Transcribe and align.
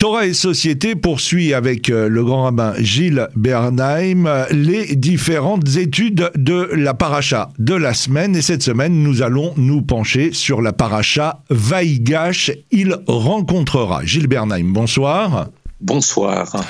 Torah 0.00 0.26
et 0.26 0.32
Société 0.32 0.94
poursuit 0.94 1.54
avec 1.54 1.90
euh, 1.90 2.08
le 2.08 2.22
grand 2.22 2.44
rabbin 2.44 2.72
Gilles 2.78 3.26
Bernheim 3.34 4.26
euh, 4.28 4.44
les 4.52 4.94
différentes 4.94 5.74
études 5.76 6.30
de 6.36 6.70
la 6.72 6.94
paracha 6.94 7.50
de 7.58 7.74
la 7.74 7.94
semaine. 7.94 8.36
Et 8.36 8.42
cette 8.42 8.62
semaine, 8.62 9.02
nous 9.02 9.22
allons 9.22 9.54
nous 9.56 9.82
pencher 9.82 10.32
sur 10.32 10.62
la 10.62 10.72
paracha 10.72 11.42
Vaïgash. 11.50 12.52
Il 12.70 12.96
rencontrera. 13.08 14.04
Gilles 14.04 14.28
Bernheim, 14.28 14.72
bonsoir. 14.72 15.48
Bonsoir. 15.80 16.64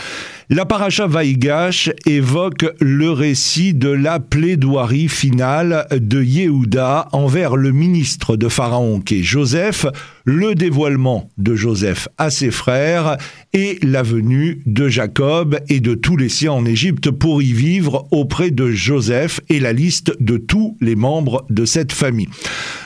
La 0.50 0.64
paracha 0.64 1.06
Vaïgash 1.06 1.90
évoque 2.06 2.64
le 2.80 3.10
récit 3.10 3.74
de 3.74 3.90
la 3.90 4.20
plaidoirie 4.20 5.08
finale 5.08 5.86
de 5.90 6.22
Yehuda 6.22 7.08
envers 7.12 7.56
le 7.56 7.72
ministre 7.72 8.36
de 8.36 8.48
Pharaon 8.48 9.02
qui 9.02 9.20
est 9.20 9.22
Joseph, 9.22 9.84
le 10.28 10.54
dévoilement 10.54 11.30
de 11.38 11.54
Joseph 11.54 12.06
à 12.18 12.28
ses 12.28 12.50
frères 12.50 13.16
et 13.54 13.78
la 13.82 14.02
venue 14.02 14.60
de 14.66 14.86
Jacob 14.86 15.58
et 15.70 15.80
de 15.80 15.94
tous 15.94 16.18
les 16.18 16.28
siens 16.28 16.52
en 16.52 16.66
Égypte 16.66 17.10
pour 17.10 17.40
y 17.40 17.54
vivre 17.54 18.06
auprès 18.10 18.50
de 18.50 18.70
Joseph 18.70 19.40
et 19.48 19.58
la 19.58 19.72
liste 19.72 20.12
de 20.20 20.36
tous 20.36 20.76
les 20.82 20.96
membres 20.96 21.46
de 21.48 21.64
cette 21.64 21.92
famille. 21.92 22.28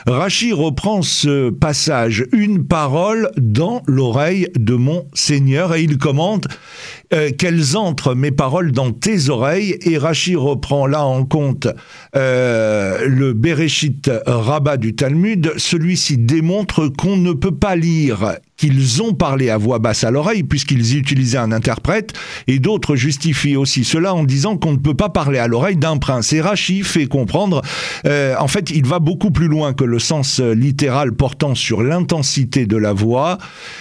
Rachi 0.07 0.53
reprend 0.53 1.01
ce 1.01 1.49
passage, 1.49 2.25
une 2.31 2.65
parole 2.65 3.29
dans 3.35 3.83
l'oreille 3.87 4.47
de 4.57 4.75
mon 4.75 5.05
Seigneur 5.13 5.75
et 5.75 5.83
il 5.83 5.97
commente 5.97 6.47
euh, 7.13 7.29
qu'elles 7.31 7.75
entrent 7.77 8.15
mes 8.15 8.31
paroles 8.31 8.71
dans 8.71 8.91
tes 8.91 9.29
oreilles? 9.29 9.77
Et 9.81 9.97
Rachi 9.97 10.35
reprend 10.35 10.87
là 10.87 11.05
en 11.05 11.25
compte 11.25 11.67
euh, 12.15 13.05
le 13.07 13.33
Bereshit 13.33 14.09
Rabbah 14.25 14.77
du 14.77 14.95
Talmud. 14.95 15.53
Celui-ci 15.57 16.17
démontre 16.17 16.87
qu'on 16.87 17.17
ne 17.17 17.32
peut 17.33 17.55
pas 17.55 17.75
lire 17.75 18.37
qu'ils 18.57 19.01
ont 19.01 19.13
parlé 19.13 19.49
à 19.49 19.57
voix 19.57 19.79
basse 19.79 20.03
à 20.03 20.11
l'oreille, 20.11 20.43
puisqu'ils 20.43 20.97
utilisaient 20.97 21.37
un 21.37 21.51
interprète, 21.51 22.13
et 22.47 22.59
d'autres 22.59 22.95
justifient 22.95 23.55
aussi 23.55 23.83
cela 23.83 24.13
en 24.13 24.23
disant 24.23 24.57
qu'on 24.57 24.73
ne 24.73 24.77
peut 24.77 24.93
pas 24.93 25.09
parler 25.09 25.39
à 25.39 25.47
l'oreille 25.47 25.77
d'un 25.77 25.97
prince. 25.97 26.33
Et 26.33 26.41
Rachi 26.41 26.83
fait 26.83 27.07
comprendre, 27.07 27.61
euh, 28.05 28.35
en 28.39 28.47
fait, 28.47 28.69
il 28.69 28.85
va 28.85 28.99
beaucoup 28.99 29.31
plus 29.31 29.47
loin 29.47 29.73
que 29.73 29.83
le 29.83 29.99
sens 29.99 30.39
littéral 30.39 31.13
portant 31.13 31.55
sur 31.55 31.83
l'intensité 31.83 32.65
de 32.65 32.77
la 32.77 32.93
voix. 32.93 33.37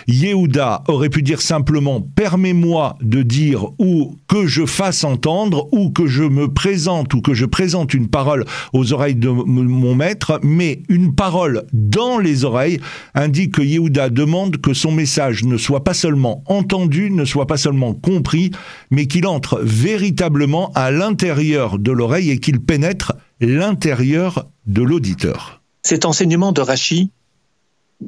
Yehuda 0.08 0.84
aurait 0.88 1.08
pu 1.08 1.22
dire 1.22 1.40
simplement 1.40 2.00
permets-moi 2.00 2.96
de 3.00 3.22
dire 3.22 3.66
ou 3.78 4.16
que 4.28 4.46
je 4.46 4.66
fasse 4.66 5.04
entendre 5.04 5.68
ou 5.72 5.90
que 5.90 6.06
je 6.06 6.24
me 6.24 6.48
présente 6.48 7.14
ou 7.14 7.20
que 7.20 7.34
je 7.34 7.46
présente 7.46 7.94
une 7.94 8.08
parole 8.08 8.44
aux 8.72 8.92
oreilles 8.92 9.14
de 9.14 9.28
mon 9.28 9.94
maître, 9.94 10.40
mais 10.42 10.82
une 10.88 11.14
parole 11.14 11.64
dans 11.72 12.18
les 12.18 12.44
oreilles 12.44 12.80
indique 13.14 13.54
que 13.54 13.62
Yehuda 13.62 14.08
demande 14.08 14.56
que 14.62 14.72
son 14.72 14.92
message 14.92 15.44
ne 15.44 15.58
soit 15.58 15.84
pas 15.84 15.94
seulement 15.94 16.42
entendu, 16.46 17.10
ne 17.10 17.24
soit 17.24 17.46
pas 17.46 17.56
seulement 17.56 17.92
compris, 17.92 18.50
mais 18.90 19.06
qu'il 19.06 19.26
entre 19.26 19.60
véritablement 19.62 20.72
à 20.74 20.90
l'intérieur 20.90 21.78
de 21.78 21.92
l'oreille 21.92 22.30
et 22.30 22.38
qu'il 22.38 22.60
pénètre 22.60 23.12
l'intérieur 23.40 24.48
de 24.66 24.82
l'auditeur. 24.82 25.60
Cet 25.82 26.04
enseignement 26.06 26.52
de 26.52 26.60
Rachi 26.60 27.10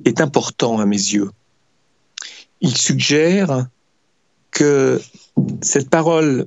est 0.05 0.21
important 0.21 0.79
à 0.79 0.87
mes 0.87 0.97
yeux. 0.97 1.31
Il 2.61 2.77
suggère 2.77 3.67
que 4.51 5.01
cette 5.61 5.91
parole 5.91 6.47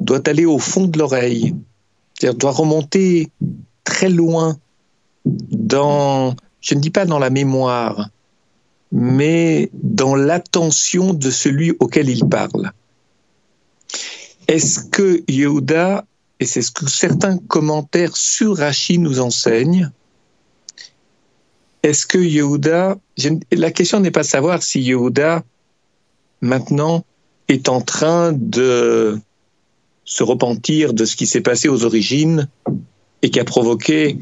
doit 0.00 0.26
aller 0.28 0.46
au 0.46 0.58
fond 0.58 0.86
de 0.86 0.98
l'oreille, 0.98 1.54
c'est-à-dire 2.14 2.38
doit 2.38 2.52
remonter 2.52 3.30
très 3.84 4.08
loin 4.08 4.56
dans, 5.24 6.34
je 6.60 6.74
ne 6.74 6.80
dis 6.80 6.90
pas 6.90 7.04
dans 7.04 7.18
la 7.18 7.30
mémoire, 7.30 8.10
mais 8.92 9.70
dans 9.72 10.14
l'attention 10.14 11.12
de 11.14 11.30
celui 11.30 11.74
auquel 11.78 12.08
il 12.08 12.26
parle. 12.26 12.72
Est-ce 14.46 14.80
que 14.80 15.22
Yehuda, 15.28 16.06
et 16.40 16.46
c'est 16.46 16.62
ce 16.62 16.70
que 16.70 16.88
certains 16.88 17.36
commentaires 17.36 18.16
sur 18.16 18.56
Rachi 18.56 18.98
nous 18.98 19.20
enseignent, 19.20 19.90
est-ce 21.82 22.06
que 22.06 22.18
Yehuda, 22.18 22.98
la 23.52 23.70
question 23.70 24.00
n'est 24.00 24.10
pas 24.10 24.22
de 24.22 24.28
savoir 24.28 24.62
si 24.62 24.80
Yehuda, 24.80 25.44
maintenant, 26.40 27.04
est 27.48 27.68
en 27.68 27.80
train 27.80 28.32
de 28.32 29.18
se 30.04 30.22
repentir 30.22 30.94
de 30.94 31.04
ce 31.04 31.16
qui 31.16 31.26
s'est 31.26 31.40
passé 31.40 31.68
aux 31.68 31.84
origines 31.84 32.48
et 33.22 33.30
qui 33.30 33.38
a 33.38 33.44
provoqué 33.44 34.18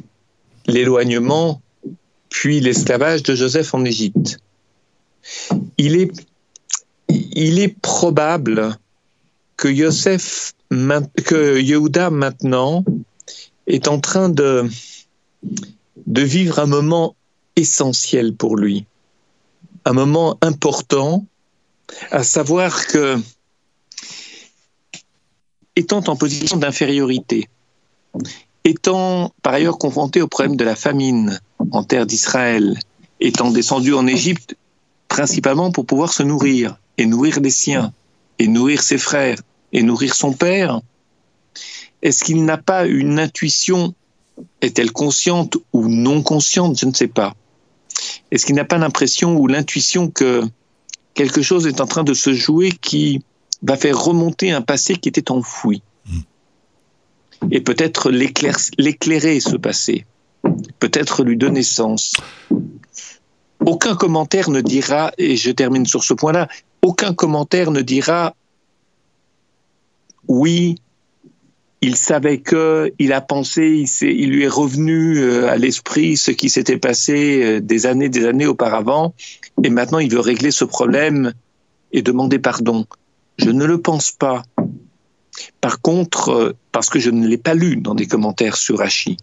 l'éloignement 0.66 1.60
puis 2.28 2.60
l'esclavage 2.60 3.22
de 3.22 3.34
Joseph 3.34 3.72
en 3.72 3.84
Égypte 3.84 4.40
il 5.78 6.10
est, 7.58 7.76
probable 7.80 8.78
que 9.56 9.68
Yosef, 9.68 10.54
que 10.70 11.60
Yehuda 11.60 12.10
maintenant 12.10 12.84
est 13.66 13.88
en 13.88 14.00
train 14.00 14.28
de, 14.28 14.68
de 16.06 16.22
vivre 16.22 16.58
un 16.58 16.66
moment 16.66 17.14
essentiel 17.56 18.34
pour 18.34 18.56
lui, 18.56 18.84
un 19.84 19.92
moment 19.92 20.36
important, 20.42 21.24
à 22.10 22.22
savoir 22.22 22.86
que, 22.86 23.18
étant 25.76 26.02
en 26.08 26.16
position 26.16 26.56
d'infériorité, 26.56 27.48
étant 28.64 29.32
par 29.42 29.54
ailleurs 29.54 29.78
confronté 29.78 30.20
au 30.20 30.26
problème 30.26 30.56
de 30.56 30.64
la 30.64 30.76
famine 30.76 31.40
en 31.70 31.84
terre 31.84 32.06
d'Israël, 32.06 32.78
étant 33.20 33.50
descendu 33.50 33.94
en 33.94 34.06
Égypte 34.06 34.56
principalement 35.16 35.72
pour 35.72 35.86
pouvoir 35.86 36.12
se 36.12 36.22
nourrir 36.22 36.76
et 36.98 37.06
nourrir 37.06 37.40
les 37.40 37.48
siens 37.50 37.94
et 38.38 38.48
nourrir 38.48 38.82
ses 38.82 38.98
frères 38.98 39.40
et 39.72 39.82
nourrir 39.82 40.14
son 40.14 40.34
père. 40.34 40.82
Est-ce 42.02 42.22
qu'il 42.22 42.44
n'a 42.44 42.58
pas 42.58 42.84
une 42.86 43.18
intuition? 43.18 43.94
Est-elle 44.60 44.92
consciente 44.92 45.56
ou 45.72 45.88
non 45.88 46.22
consciente? 46.22 46.78
Je 46.78 46.84
ne 46.84 46.92
sais 46.92 47.08
pas. 47.08 47.34
Est-ce 48.30 48.44
qu'il 48.44 48.56
n'a 48.56 48.66
pas 48.66 48.76
l'impression 48.76 49.38
ou 49.38 49.46
l'intuition 49.46 50.10
que 50.10 50.42
quelque 51.14 51.40
chose 51.40 51.66
est 51.66 51.80
en 51.80 51.86
train 51.86 52.04
de 52.04 52.12
se 52.12 52.34
jouer 52.34 52.70
qui 52.70 53.22
va 53.62 53.78
faire 53.78 53.98
remonter 53.98 54.50
un 54.50 54.60
passé 54.60 54.96
qui 54.96 55.08
était 55.08 55.30
enfoui? 55.30 55.80
Et 57.50 57.62
peut-être 57.62 58.10
l'éclairer, 58.10 59.40
ce 59.40 59.56
passé. 59.56 60.04
Peut-être 60.78 61.24
lui 61.24 61.38
donner 61.38 61.62
sens 61.62 62.12
aucun 63.66 63.96
commentaire 63.96 64.48
ne 64.48 64.60
dira, 64.60 65.12
et 65.18 65.36
je 65.36 65.50
termine 65.50 65.86
sur 65.86 66.04
ce 66.04 66.14
point-là, 66.14 66.48
aucun 66.82 67.12
commentaire 67.12 67.70
ne 67.70 67.82
dira 67.82 68.34
oui, 70.28 70.76
il 71.82 71.96
savait 71.96 72.38
que, 72.38 72.92
il 72.98 73.12
a 73.12 73.20
pensé, 73.20 73.84
il, 74.00 74.30
lui 74.30 74.44
est 74.44 74.48
revenu 74.48 75.18
euh, 75.18 75.50
à 75.50 75.56
l'esprit 75.56 76.16
ce 76.16 76.30
qui 76.30 76.48
s'était 76.48 76.78
passé 76.78 77.42
euh, 77.44 77.60
des 77.60 77.86
années, 77.86 78.08
des 78.08 78.24
années 78.24 78.46
auparavant, 78.46 79.14
et 79.62 79.70
maintenant 79.70 79.98
il 79.98 80.10
veut 80.10 80.20
régler 80.20 80.50
ce 80.50 80.64
problème 80.64 81.32
et 81.92 82.02
demander 82.02 82.38
pardon. 82.38 82.86
Je 83.38 83.50
ne 83.50 83.64
le 83.64 83.80
pense 83.80 84.10
pas. 84.10 84.42
Par 85.60 85.80
contre, 85.80 86.30
euh, 86.30 86.56
parce 86.72 86.88
que 86.88 86.98
je 86.98 87.10
ne 87.10 87.26
l'ai 87.26 87.38
pas 87.38 87.54
lu 87.54 87.76
dans 87.76 87.94
des 87.94 88.06
commentaires 88.06 88.56
sur 88.56 88.80
Hachi, 88.80 89.16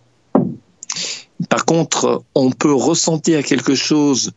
par 1.49 1.65
contre, 1.65 2.23
on 2.35 2.51
peut 2.51 2.73
ressentir 2.73 3.43
quelque 3.43 3.75
chose 3.75 4.31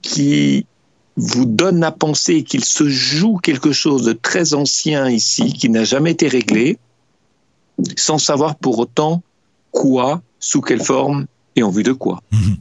qui 0.00 0.66
vous 1.16 1.44
donne 1.44 1.84
à 1.84 1.92
penser 1.92 2.42
qu'il 2.42 2.64
se 2.64 2.88
joue 2.88 3.36
quelque 3.36 3.72
chose 3.72 4.04
de 4.04 4.12
très 4.12 4.54
ancien 4.54 5.10
ici, 5.10 5.52
qui 5.52 5.68
n'a 5.68 5.84
jamais 5.84 6.12
été 6.12 6.28
réglé, 6.28 6.78
sans 7.96 8.18
savoir 8.18 8.56
pour 8.56 8.78
autant 8.78 9.22
quoi, 9.70 10.22
sous 10.38 10.60
quelle 10.60 10.82
forme 10.82 11.26
et 11.56 11.62
en 11.62 11.70
vue 11.70 11.82
de 11.82 11.92
quoi. 11.92 12.22
Mhm. 12.32 12.56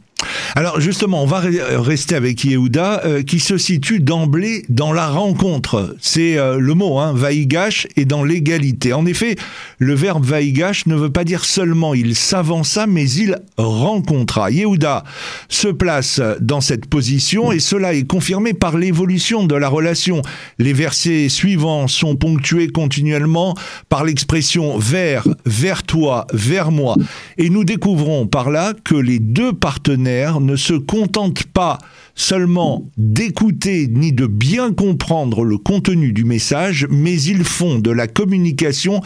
Alors 0.53 0.81
justement, 0.81 1.23
on 1.23 1.25
va 1.25 1.39
rester 1.39 2.13
avec 2.13 2.43
Yehuda, 2.43 3.03
euh, 3.05 3.23
qui 3.23 3.39
se 3.39 3.57
situe 3.57 4.01
d'emblée 4.01 4.65
dans 4.67 4.91
la 4.91 5.07
rencontre. 5.07 5.95
C'est 6.01 6.37
euh, 6.37 6.59
le 6.59 6.73
mot, 6.73 6.99
hein, 6.99 7.13
vaïgash, 7.15 7.87
et 7.95 8.03
dans 8.03 8.25
l'égalité. 8.25 8.91
En 8.91 9.05
effet, 9.05 9.37
le 9.79 9.93
verbe 9.93 10.25
vaïgash 10.25 10.87
ne 10.87 10.95
veut 10.95 11.09
pas 11.09 11.23
dire 11.23 11.45
seulement 11.45 11.93
il 11.93 12.15
s'avança, 12.15 12.85
mais 12.85 13.09
il 13.09 13.37
rencontra. 13.55 14.51
Yehuda 14.51 15.05
se 15.47 15.69
place 15.69 16.21
dans 16.41 16.59
cette 16.59 16.85
position, 16.85 17.53
et 17.53 17.59
cela 17.59 17.93
est 17.93 18.05
confirmé 18.05 18.53
par 18.53 18.77
l'évolution 18.77 19.45
de 19.45 19.55
la 19.55 19.69
relation. 19.69 20.21
Les 20.59 20.73
versets 20.73 21.29
suivants 21.29 21.87
sont 21.87 22.17
ponctués 22.17 22.67
continuellement 22.67 23.55
par 23.87 24.03
l'expression 24.03 24.77
vers, 24.77 25.25
vers 25.45 25.83
toi, 25.83 26.27
vers 26.33 26.71
moi. 26.71 26.97
Et 27.37 27.49
nous 27.49 27.63
découvrons 27.63 28.27
par 28.27 28.51
là 28.51 28.73
que 28.83 28.95
les 28.95 29.19
deux 29.19 29.53
partenaires 29.53 30.40
ne 30.45 30.55
se 30.55 30.73
contentent 30.73 31.45
pas 31.45 31.77
seulement 32.15 32.89
d'écouter 32.97 33.87
ni 33.89 34.11
de 34.11 34.27
bien 34.27 34.73
comprendre 34.73 35.43
le 35.43 35.57
contenu 35.57 36.13
du 36.13 36.23
message, 36.23 36.87
mais 36.89 37.19
ils 37.21 37.43
font 37.43 37.79
de 37.79 37.91
la 37.91 38.07
communication 38.07 39.01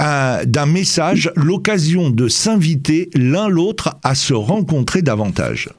euh, 0.00 0.44
d'un 0.44 0.66
message 0.66 1.30
l'occasion 1.36 2.10
de 2.10 2.28
s'inviter 2.28 3.10
l'un 3.14 3.48
l'autre 3.48 3.98
à 4.02 4.14
se 4.14 4.34
rencontrer 4.34 5.02
davantage. 5.02 5.70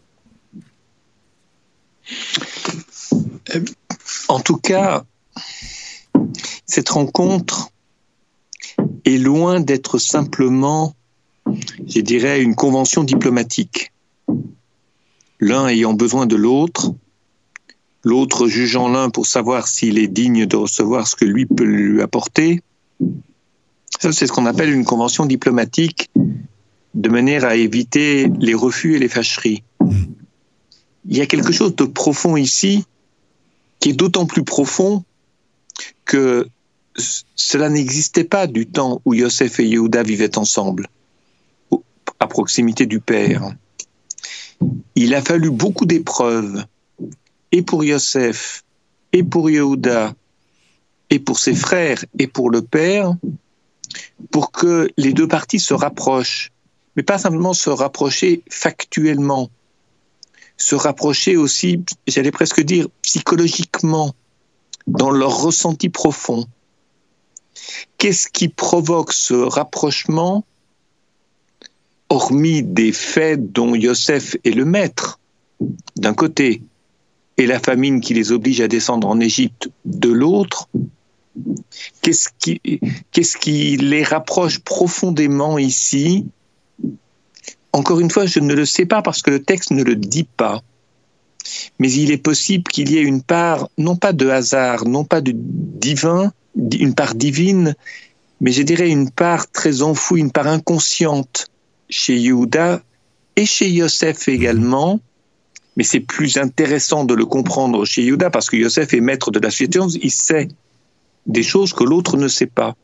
En 4.27 4.39
tout 4.39 4.57
cas, 4.57 5.03
cette 6.65 6.89
rencontre 6.89 7.71
est 9.05 9.17
loin 9.17 9.59
d'être 9.59 9.97
simplement, 9.97 10.95
je 11.87 12.01
dirais, 12.01 12.41
une 12.41 12.55
convention 12.55 13.03
diplomatique. 13.03 13.91
L'un 15.39 15.67
ayant 15.67 15.93
besoin 15.93 16.25
de 16.25 16.35
l'autre, 16.35 16.93
l'autre 18.03 18.47
jugeant 18.47 18.89
l'un 18.89 19.09
pour 19.09 19.25
savoir 19.25 19.67
s'il 19.67 19.97
est 19.97 20.07
digne 20.07 20.45
de 20.45 20.55
recevoir 20.55 21.07
ce 21.07 21.15
que 21.15 21.25
lui 21.25 21.45
peut 21.45 21.63
lui 21.63 22.01
apporter. 22.01 22.61
Ça, 23.99 24.11
c'est 24.11 24.27
ce 24.27 24.31
qu'on 24.31 24.45
appelle 24.45 24.71
une 24.71 24.85
convention 24.85 25.25
diplomatique, 25.25 26.09
de 26.93 27.09
manière 27.09 27.45
à 27.45 27.55
éviter 27.55 28.29
les 28.39 28.53
refus 28.53 28.95
et 28.95 28.99
les 28.99 29.07
fâcheries. 29.07 29.63
Il 31.05 31.17
y 31.17 31.21
a 31.21 31.25
quelque 31.25 31.51
chose 31.51 31.75
de 31.75 31.85
profond 31.85 32.35
ici, 32.37 32.85
qui 33.79 33.89
est 33.89 33.93
d'autant 33.93 34.25
plus 34.25 34.43
profond 34.43 35.03
que 36.05 36.47
cela 37.35 37.69
n'existait 37.69 38.25
pas 38.25 38.47
du 38.47 38.67
temps 38.67 39.01
où 39.05 39.13
Yosef 39.13 39.59
et 39.59 39.67
Yehuda 39.67 40.03
vivaient 40.03 40.37
ensemble, 40.37 40.87
à 42.19 42.27
proximité 42.27 42.85
du 42.85 42.99
Père. 42.99 43.53
Il 44.95 45.13
a 45.15 45.21
fallu 45.21 45.49
beaucoup 45.49 45.85
d'épreuves, 45.85 46.65
et 47.51 47.61
pour 47.61 47.83
Yosef, 47.83 48.63
et 49.13 49.23
pour 49.23 49.49
Yehuda, 49.49 50.13
et 51.09 51.19
pour 51.19 51.39
ses 51.39 51.55
frères, 51.55 52.03
et 52.17 52.27
pour 52.27 52.49
le 52.49 52.61
Père, 52.61 53.15
pour 54.31 54.51
que 54.51 54.89
les 54.97 55.13
deux 55.13 55.27
parties 55.27 55.59
se 55.59 55.73
rapprochent, 55.73 56.51
mais 56.95 57.03
pas 57.03 57.17
simplement 57.17 57.53
se 57.53 57.69
rapprocher 57.69 58.43
factuellement, 58.49 59.49
se 60.57 60.75
rapprocher 60.75 61.37
aussi, 61.37 61.83
j'allais 62.07 62.31
presque 62.31 62.61
dire, 62.61 62.87
psychologiquement, 63.01 64.13
dans 64.87 65.11
leur 65.11 65.41
ressenti 65.41 65.89
profond. 65.89 66.45
Qu'est-ce 67.97 68.27
qui 68.27 68.49
provoque 68.49 69.13
ce 69.13 69.33
rapprochement, 69.33 70.43
hormis 72.09 72.63
des 72.63 72.91
faits 72.91 73.51
dont 73.51 73.75
Yosef 73.75 74.35
est 74.43 74.51
le 74.51 74.65
maître, 74.65 75.19
d'un 75.95 76.13
côté, 76.13 76.61
et 77.37 77.45
la 77.45 77.59
famine 77.59 78.01
qui 78.01 78.13
les 78.13 78.31
oblige 78.31 78.61
à 78.61 78.67
descendre 78.67 79.07
en 79.07 79.19
Égypte 79.19 79.69
de 79.85 80.09
l'autre 80.09 80.67
Qu'est-ce 82.01 83.37
qui, 83.37 83.77
les 83.77 84.03
rapproche 84.03 84.59
profondément 84.59 85.57
ici? 85.57 86.25
Encore 87.71 87.99
une 87.99 88.09
fois, 88.09 88.25
je 88.25 88.39
ne 88.39 88.53
le 88.53 88.65
sais 88.65 88.85
pas 88.85 89.01
parce 89.01 89.21
que 89.21 89.31
le 89.31 89.41
texte 89.41 89.71
ne 89.71 89.83
le 89.83 89.95
dit 89.95 90.27
pas. 90.37 90.61
Mais 91.79 91.91
il 91.91 92.11
est 92.11 92.17
possible 92.17 92.63
qu'il 92.63 92.91
y 92.91 92.97
ait 92.97 93.03
une 93.03 93.21
part, 93.21 93.69
non 93.77 93.95
pas 93.95 94.11
de 94.11 94.27
hasard, 94.27 94.85
non 94.85 95.03
pas 95.03 95.21
de 95.21 95.31
divin, 95.35 96.33
une 96.55 96.93
part 96.93 97.15
divine, 97.15 97.75
mais 98.41 98.51
je 98.51 98.63
dirais 98.63 98.89
une 98.89 99.09
part 99.09 99.49
très 99.49 99.81
enfouie, 99.81 100.19
une 100.19 100.31
part 100.31 100.47
inconsciente 100.47 101.47
chez 101.89 102.17
Yehuda 102.17 102.81
et 103.35 103.45
chez 103.45 103.69
Yosef 103.69 104.27
également. 104.27 104.99
Mais 105.77 105.83
c'est 105.83 106.01
plus 106.01 106.37
intéressant 106.37 107.05
de 107.05 107.13
le 107.13 107.25
comprendre 107.25 107.85
chez 107.85 108.03
Yehuda 108.03 108.29
parce 108.29 108.49
que 108.49 108.57
Yosef 108.57 108.93
est 108.93 109.01
maître 109.01 109.31
de 109.31 109.39
la 109.39 109.49
situation, 109.49 109.87
il 110.01 110.11
sait 110.11 110.49
des 111.25 111.43
choses 111.43 111.73
que 111.73 111.83
l'autre 111.83 112.17
ne 112.17 112.27
sait 112.27 112.47
pas. 112.47 112.75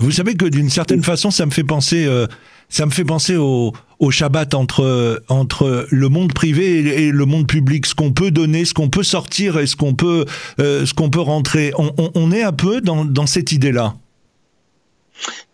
Vous 0.00 0.12
savez 0.12 0.34
que 0.34 0.44
d'une 0.44 0.68
certaine 0.68 1.02
façon, 1.02 1.30
ça 1.30 1.46
me 1.46 1.50
fait 1.50 1.64
penser, 1.64 2.04
euh, 2.04 2.26
ça 2.68 2.84
me 2.84 2.90
fait 2.90 3.04
penser 3.04 3.36
au, 3.36 3.72
au, 3.98 4.10
Shabbat 4.10 4.54
entre 4.54 5.22
entre 5.28 5.86
le 5.90 6.08
monde 6.08 6.34
privé 6.34 7.04
et, 7.04 7.10
le 7.10 7.24
monde 7.24 7.46
public, 7.46 7.86
ce 7.86 7.94
qu'on 7.94 8.12
peut 8.12 8.30
donner, 8.30 8.66
ce 8.66 8.74
qu'on 8.74 8.90
peut 8.90 9.02
sortir 9.02 9.58
et 9.58 9.66
ce 9.66 9.76
qu'on 9.76 9.94
peut 9.94 10.26
euh, 10.60 10.84
ce 10.84 10.92
qu'on 10.92 11.08
peut 11.08 11.20
rentrer. 11.20 11.72
On, 11.78 11.92
on, 11.96 12.10
on, 12.14 12.32
est 12.32 12.42
un 12.42 12.52
peu 12.52 12.82
dans, 12.82 13.06
dans 13.06 13.26
cette 13.26 13.52
idée-là. 13.52 13.96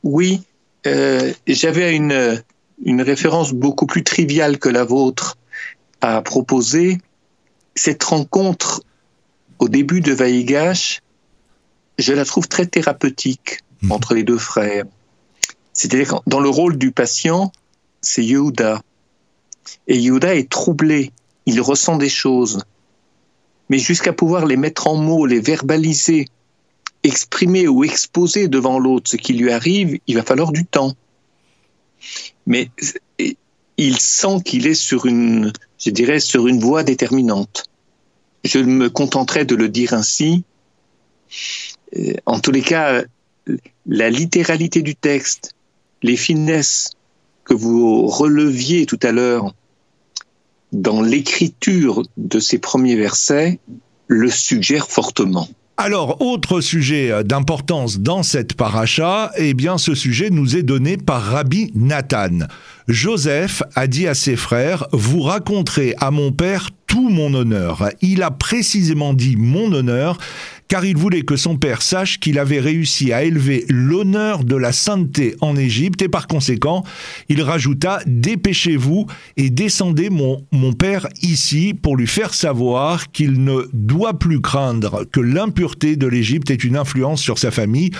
Oui, 0.03 0.43
euh, 0.87 1.33
j'avais 1.47 1.95
une 1.95 2.43
une 2.82 3.03
référence 3.03 3.53
beaucoup 3.53 3.87
plus 3.87 4.03
triviale 4.03 4.59
que 4.59 4.69
la 4.69 4.85
vôtre 4.85 5.37
à 6.00 6.23
proposer. 6.23 6.99
Cette 7.75 8.03
rencontre 8.03 8.82
au 9.59 9.69
début 9.69 10.00
de 10.00 10.12
Vaïgash 10.12 11.00
je 11.99 12.12
la 12.12 12.25
trouve 12.25 12.49
très 12.49 12.67
thérapeutique 12.67 13.61
mmh. 13.82 13.93
entre 13.93 14.15
les 14.15 14.23
deux 14.23 14.38
frères. 14.38 14.85
C'est-à-dire 15.73 16.21
dans 16.26 16.41
le 16.41 16.49
rôle 16.49 16.76
du 16.79 16.93
patient, 16.93 17.53
c'est 18.00 18.25
Yehuda. 18.25 18.82
Et 19.88 19.99
Yehuda 19.99 20.35
est 20.35 20.49
troublé, 20.49 21.12
il 21.47 21.61
ressent 21.61 21.97
des 21.97 22.09
choses. 22.09 22.65
Mais 23.69 23.79
jusqu'à 23.79 24.12
pouvoir 24.12 24.47
les 24.47 24.56
mettre 24.56 24.87
en 24.87 24.97
mots, 24.97 25.26
les 25.26 25.41
verbaliser, 25.41 26.29
exprimer 27.03 27.67
ou 27.67 27.82
exposer 27.82 28.49
devant 28.49 28.79
l'autre 28.79 29.11
ce 29.11 29.17
qui 29.17 29.32
lui 29.32 29.50
arrive, 29.50 29.99
il 30.06 30.17
va 30.17 30.23
falloir 30.23 30.53
du 30.53 30.67
temps. 30.67 30.93
Mais 32.47 32.71
il 33.77 33.99
sent 34.01 34.43
qu'il 34.45 34.67
est 34.67 34.75
sur 34.75 35.06
une, 35.06 35.53
je 35.79 35.91
dirais, 35.91 36.21
sur 36.21 36.47
une 36.47 36.61
voie 36.61 36.83
déterminante. 36.83 37.69
Je 38.45 38.59
me 38.59 38.91
contenterai 38.91 39.45
de 39.45 39.55
le 39.55 39.69
dire 39.69 39.95
ainsi. 39.95 40.45
Euh, 41.97 42.15
en 42.27 42.41
tous 42.41 42.53
les 42.53 42.62
cas, 42.62 43.03
la 43.87 44.11
littéralité 44.11 44.83
du 44.83 44.95
texte, 44.95 45.55
les 46.03 46.17
finesses 46.17 46.91
que 47.45 47.55
vous 47.55 48.07
releviez 48.07 48.87
tout 48.87 49.00
à 49.03 49.12
l'heure 49.12 49.55
dans 50.73 51.03
l'écriture 51.03 52.03
de 52.17 52.41
ces 52.41 52.59
premiers 52.59 52.97
versets 52.97 53.59
le 54.09 54.31
suggèrent 54.31 54.91
fortement. 54.91 55.49
Alors, 55.76 56.21
autre 56.21 56.61
sujet 56.61 57.25
d'importance 57.25 57.99
dans 57.99 58.23
cette 58.23 58.55
paracha, 58.55 59.32
eh 59.37 59.55
bien, 59.55 59.76
ce 59.76 59.97
sujet 59.97 60.31
nous 60.31 60.56
est 60.56 60.62
donné 60.62 60.97
par 60.97 61.21
Rabbi 61.21 61.73
Nathan. 61.75 62.47
Joseph 62.87 63.65
a 63.75 63.88
dit 63.88 64.06
à 64.06 64.15
ses 64.15 64.37
frères, 64.37 64.87
vous 64.93 65.23
raconterez 65.23 65.97
à 65.99 66.12
mon 66.12 66.31
père 66.31 66.69
tout 66.87 67.09
mon 67.09 67.35
honneur. 67.35 67.88
Il 68.03 68.23
a 68.23 68.31
précisément 68.31 69.15
dit 69.15 69.35
mon 69.37 69.73
honneur, 69.73 70.19
car 70.69 70.84
il 70.84 70.96
voulait 70.96 71.22
que 71.22 71.37
son 71.37 71.56
père 71.56 71.82
sache 71.82 72.19
qu'il 72.19 72.38
avait 72.38 72.61
réussi 72.61 73.12
à 73.12 73.25
élever 73.25 73.64
l'honneur 73.69 74.44
de 74.44 74.56
la 74.56 74.72
sainteté 74.72 75.37
en 75.40 75.56
Égypte 75.56 76.02
et 76.02 76.08
par 76.08 76.26
conséquent, 76.26 76.84
il 77.28 77.43
rajouta 77.43 78.00
Dépêchez-vous 78.06 79.06
et 79.37 79.50
descendez 79.50 80.11
mon, 80.11 80.44
mon 80.52 80.72
père 80.72 81.06
ici 81.22 81.75
pour 81.75 81.96
lui 81.96 82.06
faire 82.06 82.34
savoir 82.34 83.11
qu'il 83.12 83.44
ne 83.44 83.69
doit 83.72 84.19
plus 84.19 84.40
craindre 84.40 85.05
que 85.11 85.20
l'impureté 85.20 85.96
de 85.96 86.06
l'Égypte 86.06 86.50
ait 86.50 86.55
une 86.55 86.76
influence 86.76 87.21
sur 87.21 87.38
sa 87.38 87.50
famille, 87.50 87.90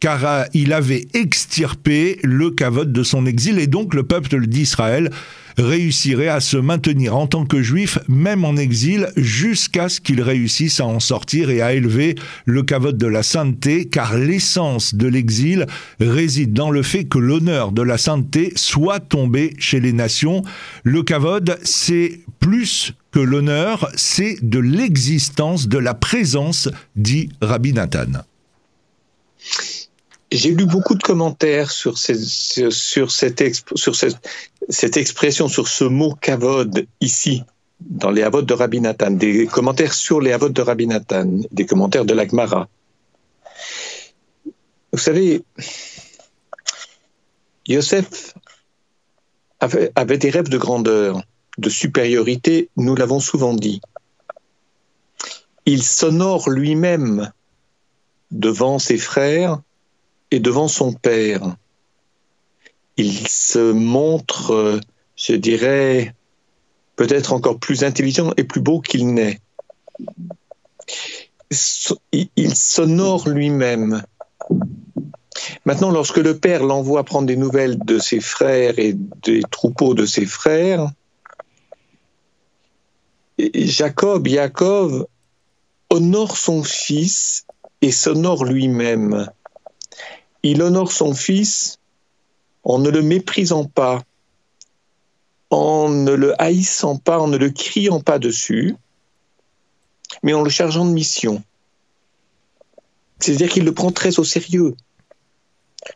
car 0.00 0.46
il 0.52 0.72
avait 0.72 1.06
extirpé 1.14 2.18
le 2.22 2.50
cavote 2.50 2.92
de 2.92 3.02
son 3.02 3.26
exil 3.26 3.58
et 3.58 3.66
donc 3.66 3.94
le 3.94 4.02
peuple 4.02 4.46
d'Israël 4.46 5.10
réussirait 5.58 6.28
à 6.28 6.40
se 6.40 6.56
maintenir 6.56 7.16
en 7.16 7.26
tant 7.26 7.44
que 7.44 7.62
juif, 7.62 7.98
même 8.08 8.44
en 8.44 8.56
exil, 8.56 9.08
jusqu'à 9.16 9.88
ce 9.88 10.00
qu'il 10.00 10.20
réussisse 10.20 10.80
à 10.80 10.86
en 10.86 11.00
sortir 11.00 11.50
et 11.50 11.62
à 11.62 11.74
élever 11.74 12.14
le 12.44 12.62
cavote 12.62 12.96
de 12.96 13.06
la 13.06 13.22
sainteté, 13.22 13.86
car 13.86 14.16
l'essence 14.16 14.94
de 14.94 15.06
l'exil 15.06 15.66
réside 16.00 16.52
dans 16.52 16.70
le 16.70 16.82
fait 16.82 17.04
que 17.04 17.18
l'honneur 17.18 17.72
de 17.72 17.82
la 17.82 17.98
sainteté 17.98 18.52
soit 18.56 19.00
tombé 19.00 19.54
chez 19.58 19.80
les 19.80 19.92
nations. 19.92 20.42
Le 20.84 21.02
cavote, 21.02 21.58
c'est 21.62 22.20
plus 22.40 22.94
que 23.12 23.20
l'honneur, 23.20 23.90
c'est 23.94 24.36
de 24.42 24.58
l'existence, 24.58 25.68
de 25.68 25.78
la 25.78 25.94
présence, 25.94 26.68
dit 26.96 27.28
Rabbi 27.40 27.72
Nathan. 27.72 28.24
J'ai 30.32 30.54
lu 30.54 30.64
beaucoup 30.64 30.94
de 30.94 31.02
commentaires 31.02 31.70
sur, 31.70 31.98
sur, 31.98 33.12
cette, 33.12 33.42
sur 33.74 33.96
cette, 33.96 34.16
cette, 34.68 34.96
expression, 34.96 35.48
sur 35.48 35.68
ce 35.68 35.84
mot 35.84 36.14
kavod 36.14 36.86
ici, 37.00 37.42
dans 37.80 38.10
les 38.10 38.22
avots 38.22 38.42
de 38.42 38.54
Rabbi 38.54 38.80
Nathan, 38.80 39.10
des 39.10 39.46
commentaires 39.46 39.94
sur 39.94 40.20
les 40.20 40.32
avots 40.32 40.48
de 40.48 40.62
Rabbi 40.62 40.86
Nathan, 40.86 41.26
des 41.50 41.66
commentaires 41.66 42.04
de 42.04 42.14
l'Agmara. 42.14 42.68
Vous 44.92 44.98
savez, 44.98 45.42
Yosef 47.66 48.34
avait 49.60 50.18
des 50.18 50.30
rêves 50.30 50.48
de 50.48 50.58
grandeur, 50.58 51.22
de 51.58 51.68
supériorité, 51.68 52.68
nous 52.76 52.94
l'avons 52.94 53.20
souvent 53.20 53.54
dit. 53.54 53.80
Il 55.66 55.82
s'honore 55.82 56.50
lui-même 56.50 57.30
devant 58.30 58.78
ses 58.78 58.98
frères 58.98 59.60
et 60.30 60.40
devant 60.40 60.68
son 60.68 60.92
père. 60.92 61.56
Il 62.96 63.26
se 63.28 63.72
montre, 63.72 64.52
euh, 64.52 64.80
je 65.16 65.34
dirais, 65.34 66.14
peut-être 66.96 67.32
encore 67.32 67.58
plus 67.58 67.84
intelligent 67.84 68.32
et 68.36 68.44
plus 68.44 68.60
beau 68.60 68.80
qu'il 68.80 69.12
n'est. 69.14 69.40
Il 72.36 72.54
s'honore 72.54 73.28
lui-même. 73.28 74.02
Maintenant, 75.64 75.90
lorsque 75.90 76.18
le 76.18 76.38
père 76.38 76.64
l'envoie 76.64 77.04
prendre 77.04 77.26
des 77.26 77.36
nouvelles 77.36 77.78
de 77.78 77.98
ses 77.98 78.20
frères 78.20 78.78
et 78.78 78.94
des 79.22 79.42
troupeaux 79.50 79.94
de 79.94 80.06
ses 80.06 80.26
frères, 80.26 80.90
Jacob, 83.38 84.26
Jacob 84.26 85.06
honore 85.90 86.36
son 86.36 86.62
fils 86.62 87.46
et 87.80 87.90
s'honore 87.90 88.44
lui-même. 88.44 89.28
Il 90.42 90.62
honore 90.62 90.92
son 90.92 91.14
fils 91.14 91.78
en 92.64 92.78
ne 92.78 92.90
le 92.90 93.02
méprisant 93.02 93.64
pas, 93.64 94.04
en 95.50 95.88
ne 95.88 96.12
le 96.12 96.40
haïssant 96.40 96.96
pas, 96.96 97.18
en 97.18 97.28
ne 97.28 97.36
le 97.36 97.50
criant 97.50 98.00
pas 98.00 98.18
dessus, 98.18 98.76
mais 100.22 100.34
en 100.34 100.42
le 100.42 100.50
chargeant 100.50 100.84
de 100.84 100.92
mission. 100.92 101.42
C'est-à-dire 103.18 103.50
qu'il 103.50 103.64
le 103.64 103.74
prend 103.74 103.92
très 103.92 104.18
au 104.18 104.24
sérieux. 104.24 104.74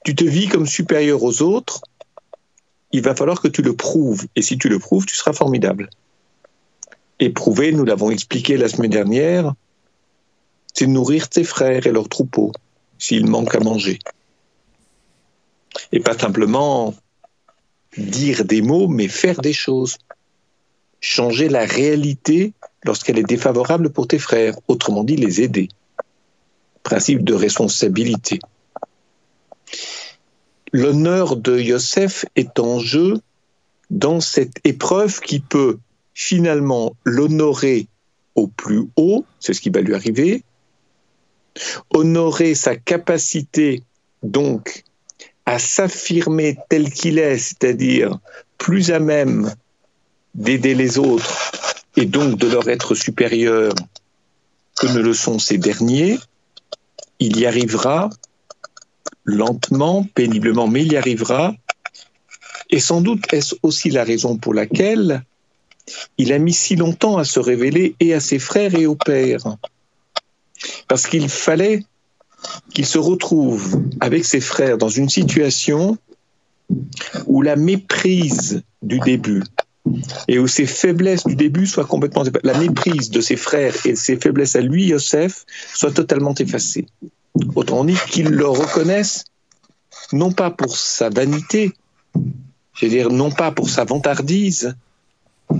Tu 0.04 0.14
te 0.14 0.24
vis 0.24 0.48
comme 0.48 0.66
supérieur 0.66 1.22
aux 1.22 1.42
autres, 1.42 1.80
il 2.92 3.02
va 3.02 3.14
falloir 3.14 3.40
que 3.40 3.48
tu 3.48 3.62
le 3.62 3.74
prouves. 3.74 4.26
Et 4.36 4.42
si 4.42 4.58
tu 4.58 4.68
le 4.68 4.78
prouves, 4.78 5.06
tu 5.06 5.16
seras 5.16 5.32
formidable. 5.32 5.90
Et 7.18 7.30
prouver, 7.30 7.72
nous 7.72 7.84
l'avons 7.84 8.10
expliqué 8.10 8.56
la 8.56 8.68
semaine 8.68 8.90
dernière, 8.90 9.54
c'est 10.74 10.86
nourrir 10.86 11.28
tes 11.28 11.44
frères 11.44 11.86
et 11.86 11.92
leurs 11.92 12.08
troupeaux 12.08 12.52
s'ils 12.98 13.26
manquent 13.26 13.54
à 13.54 13.60
manger. 13.60 13.98
Et 15.92 16.00
pas 16.00 16.18
simplement 16.18 16.94
dire 17.96 18.44
des 18.44 18.62
mots, 18.62 18.88
mais 18.88 19.08
faire 19.08 19.40
des 19.40 19.52
choses. 19.52 19.98
Changer 21.00 21.48
la 21.48 21.64
réalité 21.64 22.52
lorsqu'elle 22.84 23.18
est 23.18 23.28
défavorable 23.28 23.90
pour 23.90 24.06
tes 24.06 24.18
frères, 24.18 24.56
autrement 24.68 25.04
dit 25.04 25.16
les 25.16 25.40
aider. 25.40 25.68
Principe 26.82 27.24
de 27.24 27.34
responsabilité. 27.34 28.38
L'honneur 30.72 31.36
de 31.36 31.58
Yosef 31.58 32.24
est 32.34 32.58
en 32.58 32.78
jeu 32.78 33.20
dans 33.90 34.20
cette 34.20 34.56
épreuve 34.64 35.20
qui 35.20 35.40
peut 35.40 35.78
finalement 36.14 36.94
l'honorer 37.04 37.86
au 38.34 38.46
plus 38.46 38.88
haut, 38.96 39.24
c'est 39.40 39.54
ce 39.54 39.60
qui 39.60 39.70
va 39.70 39.80
lui 39.80 39.94
arriver, 39.94 40.42
honorer 41.90 42.54
sa 42.54 42.76
capacité 42.76 43.82
donc 44.22 44.84
à 45.46 45.58
s'affirmer 45.58 46.58
tel 46.68 46.92
qu'il 46.92 47.18
est, 47.18 47.38
c'est-à-dire 47.38 48.18
plus 48.58 48.90
à 48.90 48.98
même 48.98 49.52
d'aider 50.34 50.74
les 50.74 50.98
autres 50.98 51.52
et 51.96 52.04
donc 52.04 52.38
de 52.38 52.48
leur 52.48 52.68
être 52.68 52.94
supérieur 52.94 53.72
que 54.78 54.86
ne 54.88 55.00
le 55.00 55.14
sont 55.14 55.38
ces 55.38 55.56
derniers, 55.56 56.18
il 57.18 57.38
y 57.38 57.46
arrivera 57.46 58.10
lentement, 59.24 60.06
péniblement, 60.14 60.68
mais 60.68 60.82
il 60.82 60.92
y 60.92 60.96
arrivera. 60.96 61.54
Et 62.70 62.80
sans 62.80 63.00
doute 63.00 63.32
est-ce 63.32 63.54
aussi 63.62 63.90
la 63.90 64.04
raison 64.04 64.36
pour 64.36 64.52
laquelle 64.52 65.24
il 66.18 66.32
a 66.32 66.38
mis 66.38 66.52
si 66.52 66.76
longtemps 66.76 67.16
à 67.16 67.24
se 67.24 67.38
révéler 67.38 67.94
et 68.00 68.12
à 68.12 68.20
ses 68.20 68.38
frères 68.38 68.74
et 68.74 68.86
au 68.86 68.96
père. 68.96 69.56
Parce 70.88 71.06
qu'il 71.06 71.28
fallait 71.28 71.84
qu'il 72.72 72.86
se 72.86 72.98
retrouve 72.98 73.82
avec 74.00 74.24
ses 74.24 74.40
frères 74.40 74.78
dans 74.78 74.88
une 74.88 75.08
situation 75.08 75.98
où 77.26 77.42
la 77.42 77.56
méprise 77.56 78.62
du 78.82 78.98
début 79.00 79.42
et 80.28 80.38
où 80.38 80.48
ses 80.48 80.66
faiblesses 80.66 81.24
du 81.24 81.36
début 81.36 81.66
soient 81.66 81.84
complètement 81.84 82.24
la 82.42 82.58
méprise 82.58 83.10
de 83.10 83.20
ses 83.20 83.36
frères 83.36 83.74
et 83.86 83.94
ses 83.94 84.16
faiblesses 84.16 84.56
à 84.56 84.60
lui, 84.60 84.86
Yosef, 84.86 85.44
soient 85.74 85.92
totalement 85.92 86.34
effacées. 86.34 86.86
Autrement 87.54 87.84
dit, 87.84 87.96
qu'ils 88.10 88.28
le 88.28 88.46
reconnaissent 88.46 89.24
non 90.12 90.32
pas 90.32 90.50
pour 90.50 90.76
sa 90.76 91.08
vanité, 91.08 91.72
je 92.74 92.86
veux 92.86 92.90
dire 92.90 93.10
non 93.10 93.30
pas 93.30 93.50
pour 93.52 93.68
sa 93.68 93.84
vantardise, 93.84 94.74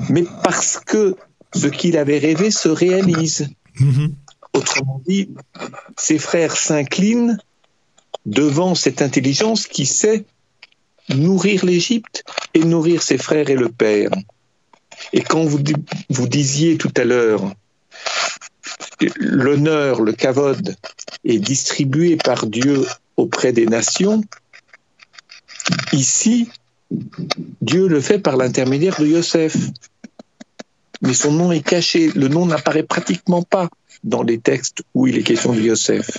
mais 0.09 0.25
parce 0.43 0.79
que 0.79 1.17
ce 1.55 1.67
qu'il 1.69 1.97
avait 1.97 2.19
rêvé 2.19 2.51
se 2.51 2.69
réalise. 2.69 3.49
Mm-hmm. 3.81 4.11
Autrement 4.57 5.03
dit, 5.07 5.29
ses 5.97 6.19
frères 6.19 6.57
s'inclinent 6.57 7.39
devant 8.25 8.75
cette 8.75 9.03
intelligence 9.03 9.67
qui 9.67 9.87
sait 9.87 10.25
nourrir 11.11 11.65
l'Égypte 11.65 12.25
et 12.55 12.65
nourrir 12.65 13.03
ses 13.03 13.19
frères 13.19 13.51
et 13.51 13.55
le 13.55 13.69
Père. 13.69 14.11
Et 15.13 15.21
quand 15.21 15.45
vous, 15.45 15.61
vous 16.09 16.29
disiez 16.29 16.79
tout 16.79 16.93
à 16.97 17.05
l'heure, 17.05 17.53
l'honneur, 19.19 20.01
le 20.01 20.13
kavod 20.13 20.75
est 21.25 21.39
distribué 21.39 22.17
par 22.17 22.47
Dieu 22.47 22.87
auprès 23.17 23.53
des 23.53 23.67
nations, 23.67 24.23
ici, 25.93 26.49
Dieu 27.61 27.89
le 27.89 28.01
fait 28.01 28.19
par 28.19 28.37
l'intermédiaire 28.37 28.99
de 28.99 29.07
Yosef. 29.07 29.57
Mais 31.03 31.15
son 31.15 31.33
nom 31.33 31.53
est 31.53 31.67
caché, 31.67 32.11
le 32.15 32.29
nom 32.29 32.47
n'apparaît 32.47 32.83
pratiquement 32.83 33.43
pas 33.43 33.69
dans 34.05 34.23
les 34.23 34.39
textes 34.39 34.83
où 34.95 35.07
il 35.07 35.19
est 35.19 35.23
question 35.23 35.53
de 35.53 35.61
Yosef. 35.61 36.11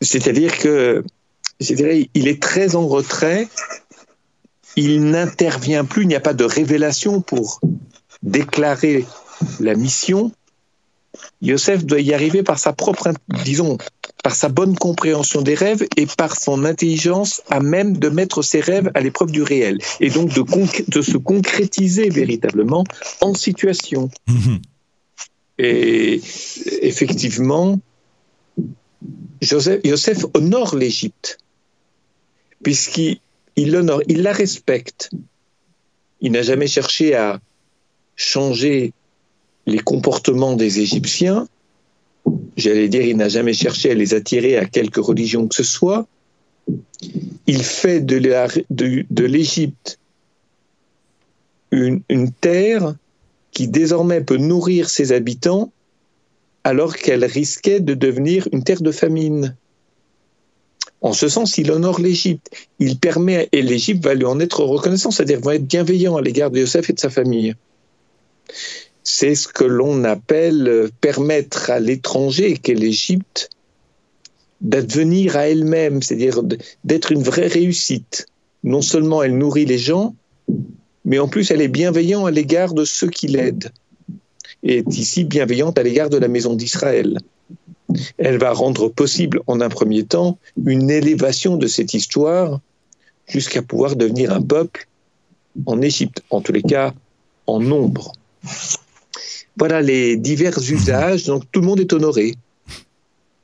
C'est-à-dire 0.00 0.56
que, 0.58 1.04
il 1.60 2.28
est 2.28 2.42
très 2.42 2.76
en 2.76 2.86
retrait, 2.86 3.48
il 4.76 5.04
n'intervient 5.10 5.84
plus, 5.84 6.02
il 6.02 6.08
n'y 6.08 6.14
a 6.14 6.20
pas 6.20 6.34
de 6.34 6.44
révélation 6.44 7.20
pour 7.20 7.60
déclarer 8.22 9.06
la 9.60 9.74
mission. 9.74 10.32
Yosef 11.42 11.84
doit 11.84 12.00
y 12.00 12.14
arriver 12.14 12.42
par 12.42 12.58
sa 12.58 12.72
propre, 12.72 13.12
disons, 13.44 13.78
par 14.22 14.34
sa 14.34 14.48
bonne 14.48 14.76
compréhension 14.76 15.42
des 15.42 15.54
rêves 15.54 15.86
et 15.96 16.06
par 16.06 16.38
son 16.38 16.64
intelligence 16.64 17.42
à 17.50 17.60
même 17.60 17.96
de 17.96 18.08
mettre 18.08 18.42
ses 18.42 18.60
rêves 18.60 18.90
à 18.94 19.00
l'épreuve 19.00 19.30
du 19.30 19.42
réel 19.42 19.78
et 20.00 20.10
donc 20.10 20.34
de, 20.34 20.44
de 20.88 21.02
se 21.02 21.16
concrétiser 21.16 22.08
véritablement 22.10 22.84
en 23.20 23.34
situation. 23.34 24.10
Mhm. 24.26 24.60
Et 25.58 26.20
effectivement, 26.82 27.80
Joseph, 29.42 29.80
Joseph 29.84 30.24
honore 30.34 30.76
l'Égypte, 30.76 31.38
puisqu'il 32.62 33.20
l'honore, 33.56 34.02
il 34.08 34.22
la 34.22 34.32
respecte. 34.32 35.10
Il 36.20 36.32
n'a 36.32 36.42
jamais 36.42 36.66
cherché 36.66 37.14
à 37.14 37.40
changer 38.16 38.92
les 39.66 39.78
comportements 39.78 40.54
des 40.54 40.80
Égyptiens. 40.80 41.48
J'allais 42.58 42.88
dire, 42.88 43.02
il 43.02 43.16
n'a 43.16 43.28
jamais 43.28 43.52
cherché 43.54 43.92
à 43.92 43.94
les 43.94 44.14
attirer 44.14 44.58
à 44.58 44.64
quelque 44.64 45.00
religion 45.00 45.46
que 45.46 45.54
ce 45.54 45.62
soit. 45.62 46.08
Il 47.46 47.62
fait 47.62 48.00
de 48.00 49.24
l'Égypte 49.24 49.98
une, 51.70 52.32
terre 52.40 52.96
qui 53.52 53.68
désormais 53.68 54.22
peut 54.22 54.36
nourrir 54.36 54.90
ses 54.90 55.12
habitants 55.12 55.72
alors 56.64 56.96
qu'elle 56.96 57.24
risquait 57.24 57.80
de 57.80 57.94
devenir 57.94 58.48
une 58.52 58.64
terre 58.64 58.82
de 58.82 58.90
famine. 58.90 59.56
En 61.00 61.12
ce 61.12 61.28
sens, 61.28 61.58
il 61.58 61.70
honore 61.70 62.00
l'Égypte. 62.00 62.50
Il 62.80 62.98
permet, 62.98 63.48
et 63.52 63.62
l'Égypte 63.62 64.04
va 64.04 64.14
lui 64.14 64.24
en 64.24 64.40
être 64.40 64.64
reconnaissant, 64.64 65.12
c'est-à-dire 65.12 65.40
va 65.40 65.54
être 65.54 65.66
bienveillant 65.66 66.16
à 66.16 66.22
l'égard 66.22 66.50
de 66.50 66.58
Joseph 66.58 66.90
et 66.90 66.92
de 66.92 66.98
sa 66.98 67.08
famille. 67.08 67.54
C'est 69.10 69.34
ce 69.34 69.48
que 69.48 69.64
l'on 69.64 70.04
appelle 70.04 70.90
permettre 71.00 71.70
à 71.70 71.80
l'étranger 71.80 72.58
qu'est 72.58 72.74
l'Égypte 72.74 73.48
d'advenir 74.60 75.34
à 75.34 75.48
elle-même, 75.48 76.02
c'est-à-dire 76.02 76.42
d'être 76.84 77.10
une 77.10 77.22
vraie 77.22 77.46
réussite. 77.46 78.26
Non 78.64 78.82
seulement 78.82 79.22
elle 79.22 79.38
nourrit 79.38 79.64
les 79.64 79.78
gens, 79.78 80.14
mais 81.06 81.18
en 81.18 81.26
plus 81.26 81.50
elle 81.50 81.62
est 81.62 81.68
bienveillante 81.68 82.28
à 82.28 82.30
l'égard 82.30 82.74
de 82.74 82.84
ceux 82.84 83.08
qui 83.08 83.28
l'aident. 83.28 83.72
Et 84.62 84.78
est 84.78 84.98
ici 84.98 85.24
bienveillante 85.24 85.78
à 85.78 85.82
l'égard 85.82 86.10
de 86.10 86.18
la 86.18 86.28
maison 86.28 86.54
d'Israël. 86.54 87.18
Elle 88.18 88.36
va 88.36 88.52
rendre 88.52 88.90
possible 88.90 89.40
en 89.46 89.62
un 89.62 89.70
premier 89.70 90.04
temps 90.04 90.38
une 90.66 90.90
élévation 90.90 91.56
de 91.56 91.66
cette 91.66 91.94
histoire 91.94 92.60
jusqu'à 93.26 93.62
pouvoir 93.62 93.96
devenir 93.96 94.34
un 94.34 94.42
peuple 94.42 94.86
en 95.64 95.80
Égypte, 95.80 96.22
en 96.28 96.42
tous 96.42 96.52
les 96.52 96.62
cas 96.62 96.92
en 97.46 97.58
nombre. 97.58 98.12
Voilà 99.58 99.82
les 99.82 100.16
divers 100.16 100.58
usages, 100.58 101.24
donc 101.24 101.44
tout 101.50 101.60
le 101.60 101.66
monde 101.66 101.80
est 101.80 101.92
honoré. 101.92 102.34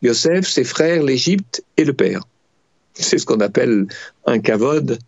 Yosef, 0.02 0.48
ses 0.48 0.64
frères, 0.64 1.02
l'Égypte 1.02 1.64
et 1.76 1.84
le 1.84 1.92
Père. 1.92 2.20
C'est 2.94 3.18
ce 3.18 3.26
qu'on 3.26 3.40
appelle 3.40 3.86
un 4.26 4.38
kavod 4.38 4.98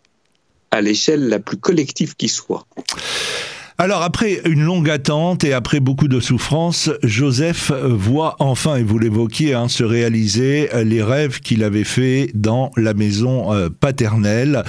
à 0.73 0.81
l'échelle 0.81 1.29
la 1.29 1.39
plus 1.39 1.59
collective 1.59 2.17
qui 2.17 2.29
soit. 2.29 2.67
Alors 3.79 4.01
après 4.01 4.41
une 4.47 4.63
longue 4.63 4.89
attente 4.89 5.45
et 5.45 5.53
après 5.53 5.81
beaucoup 5.81 6.09
de 6.09 6.19
souffrance, 6.19 6.91
Joseph 7.03 7.71
voit 7.71 8.37
enfin, 8.39 8.77
et 8.77 8.83
vous 8.83 8.99
l'évoquiez, 8.99 9.53
hein, 9.53 9.69
se 9.69 9.85
réaliser 9.85 10.71
les 10.83 11.03
rêves 11.03 11.41
qu'il 11.41 11.63
avait 11.63 11.85
fait 11.85 12.31
dans 12.33 12.71
la 12.79 12.95
maison 12.95 13.53
euh, 13.53 13.69
paternelle. 13.69 14.63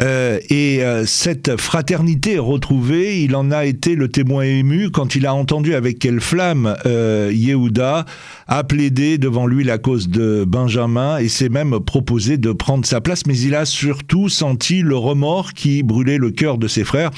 Euh, 0.00 0.38
et 0.48 0.82
euh, 0.82 1.04
cette 1.04 1.60
fraternité 1.60 2.38
retrouvée, 2.38 3.22
il 3.22 3.36
en 3.36 3.50
a 3.50 3.66
été 3.66 3.94
le 3.94 4.08
témoin 4.08 4.44
ému 4.44 4.88
quand 4.90 5.16
il 5.16 5.26
a 5.26 5.34
entendu 5.34 5.74
avec 5.74 5.98
quelle 5.98 6.20
flamme 6.20 6.76
Yehuda 6.86 8.06
a 8.48 8.64
plaidé 8.64 9.18
devant 9.18 9.46
lui 9.46 9.64
la 9.64 9.76
cause 9.76 10.08
de 10.08 10.44
Benjamin 10.46 11.18
et 11.18 11.28
s'est 11.28 11.50
même 11.50 11.78
proposé 11.80 12.38
de 12.38 12.52
prendre 12.52 12.86
sa 12.86 13.02
place, 13.02 13.26
mais 13.26 13.38
il 13.38 13.54
a 13.54 13.66
surtout 13.66 14.30
senti 14.30 14.80
le 14.80 14.96
remords 14.96 15.52
qui 15.52 15.82
brûlait 15.82 16.16
le 16.16 16.30
cœur 16.30 16.56
de 16.56 16.68
ses 16.68 16.84
frères. 16.84 17.10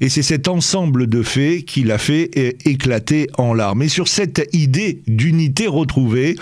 Et 0.00 0.08
c'est 0.08 0.22
cet 0.22 0.46
ensemble 0.46 0.83
de 0.86 1.22
faits 1.22 1.64
qu'il 1.64 1.90
a 1.90 1.98
fait 1.98 2.56
éclater 2.66 3.28
en 3.38 3.54
larmes. 3.54 3.82
Et 3.82 3.88
sur 3.88 4.08
cette 4.08 4.48
idée 4.52 5.02
d'unité 5.06 5.66
retrouvée, 5.66 6.36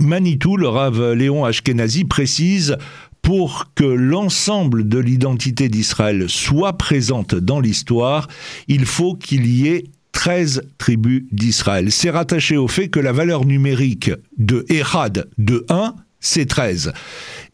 Manitou, 0.00 0.56
le 0.56 0.68
Rav 0.68 1.12
Léon 1.12 1.44
Ashkenazi, 1.44 2.04
précise 2.04 2.76
pour 3.22 3.70
que 3.74 3.84
l'ensemble 3.84 4.86
de 4.88 4.98
l'identité 4.98 5.68
d'Israël 5.68 6.26
soit 6.28 6.74
présente 6.74 7.34
dans 7.34 7.60
l'histoire, 7.60 8.28
il 8.68 8.84
faut 8.84 9.14
qu'il 9.14 9.46
y 9.46 9.68
ait 9.68 9.84
13 10.12 10.62
tribus 10.78 11.24
d'Israël. 11.32 11.90
C'est 11.90 12.10
rattaché 12.10 12.56
au 12.56 12.68
fait 12.68 12.88
que 12.88 13.00
la 13.00 13.12
valeur 13.12 13.44
numérique 13.44 14.10
de 14.36 14.64
Erad 14.68 15.28
de 15.38 15.64
1, 15.68 15.94
c'est 16.24 16.46
13. 16.46 16.92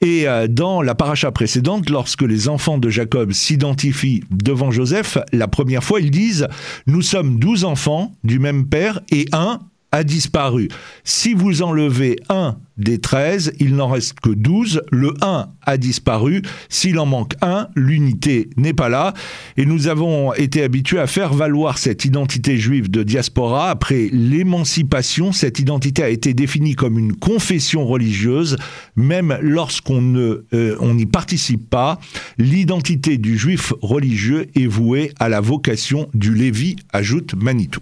Et 0.00 0.26
euh, 0.26 0.46
dans 0.48 0.80
la 0.80 0.94
paracha 0.94 1.30
précédente, 1.30 1.90
lorsque 1.90 2.22
les 2.22 2.48
enfants 2.48 2.78
de 2.78 2.88
Jacob 2.88 3.32
s'identifient 3.32 4.22
devant 4.30 4.70
Joseph, 4.70 5.18
la 5.32 5.48
première 5.48 5.84
fois, 5.84 6.00
ils 6.00 6.10
disent 6.10 6.48
Nous 6.86 7.02
sommes 7.02 7.38
douze 7.38 7.64
enfants 7.64 8.12
du 8.24 8.38
même 8.38 8.66
père 8.66 9.00
et 9.10 9.26
un 9.32 9.60
a 9.92 10.04
disparu. 10.04 10.68
Si 11.04 11.34
vous 11.34 11.62
enlevez 11.62 12.16
un 12.28 12.56
des 12.76 12.98
13, 12.98 13.52
il 13.60 13.76
n'en 13.76 13.88
reste 13.88 14.18
que 14.20 14.30
12. 14.30 14.82
Le 14.90 15.14
1 15.20 15.48
a 15.62 15.76
disparu. 15.76 16.42
S'il 16.68 16.98
en 16.98 17.06
manque 17.06 17.34
un, 17.42 17.68
l'unité 17.74 18.48
n'est 18.56 18.72
pas 18.72 18.88
là. 18.88 19.12
Et 19.56 19.66
nous 19.66 19.88
avons 19.88 20.32
été 20.34 20.62
habitués 20.62 20.98
à 20.98 21.06
faire 21.06 21.34
valoir 21.34 21.78
cette 21.78 22.04
identité 22.04 22.56
juive 22.56 22.90
de 22.90 23.02
diaspora. 23.02 23.70
Après 23.70 24.08
l'émancipation, 24.12 25.32
cette 25.32 25.58
identité 25.58 26.02
a 26.02 26.08
été 26.08 26.34
définie 26.34 26.74
comme 26.74 26.98
une 26.98 27.14
confession 27.14 27.86
religieuse, 27.86 28.56
même 28.96 29.36
lorsqu'on 29.42 30.00
ne, 30.00 30.44
euh, 30.54 30.76
on 30.80 30.94
n'y 30.94 31.06
participe 31.06 31.68
pas. 31.68 31.98
L'identité 32.38 33.18
du 33.18 33.36
juif 33.36 33.72
religieux 33.82 34.46
est 34.54 34.66
vouée 34.66 35.12
à 35.18 35.28
la 35.28 35.40
vocation 35.40 36.08
du 36.14 36.34
Lévi, 36.34 36.76
ajoute 36.92 37.34
Manitou. 37.34 37.80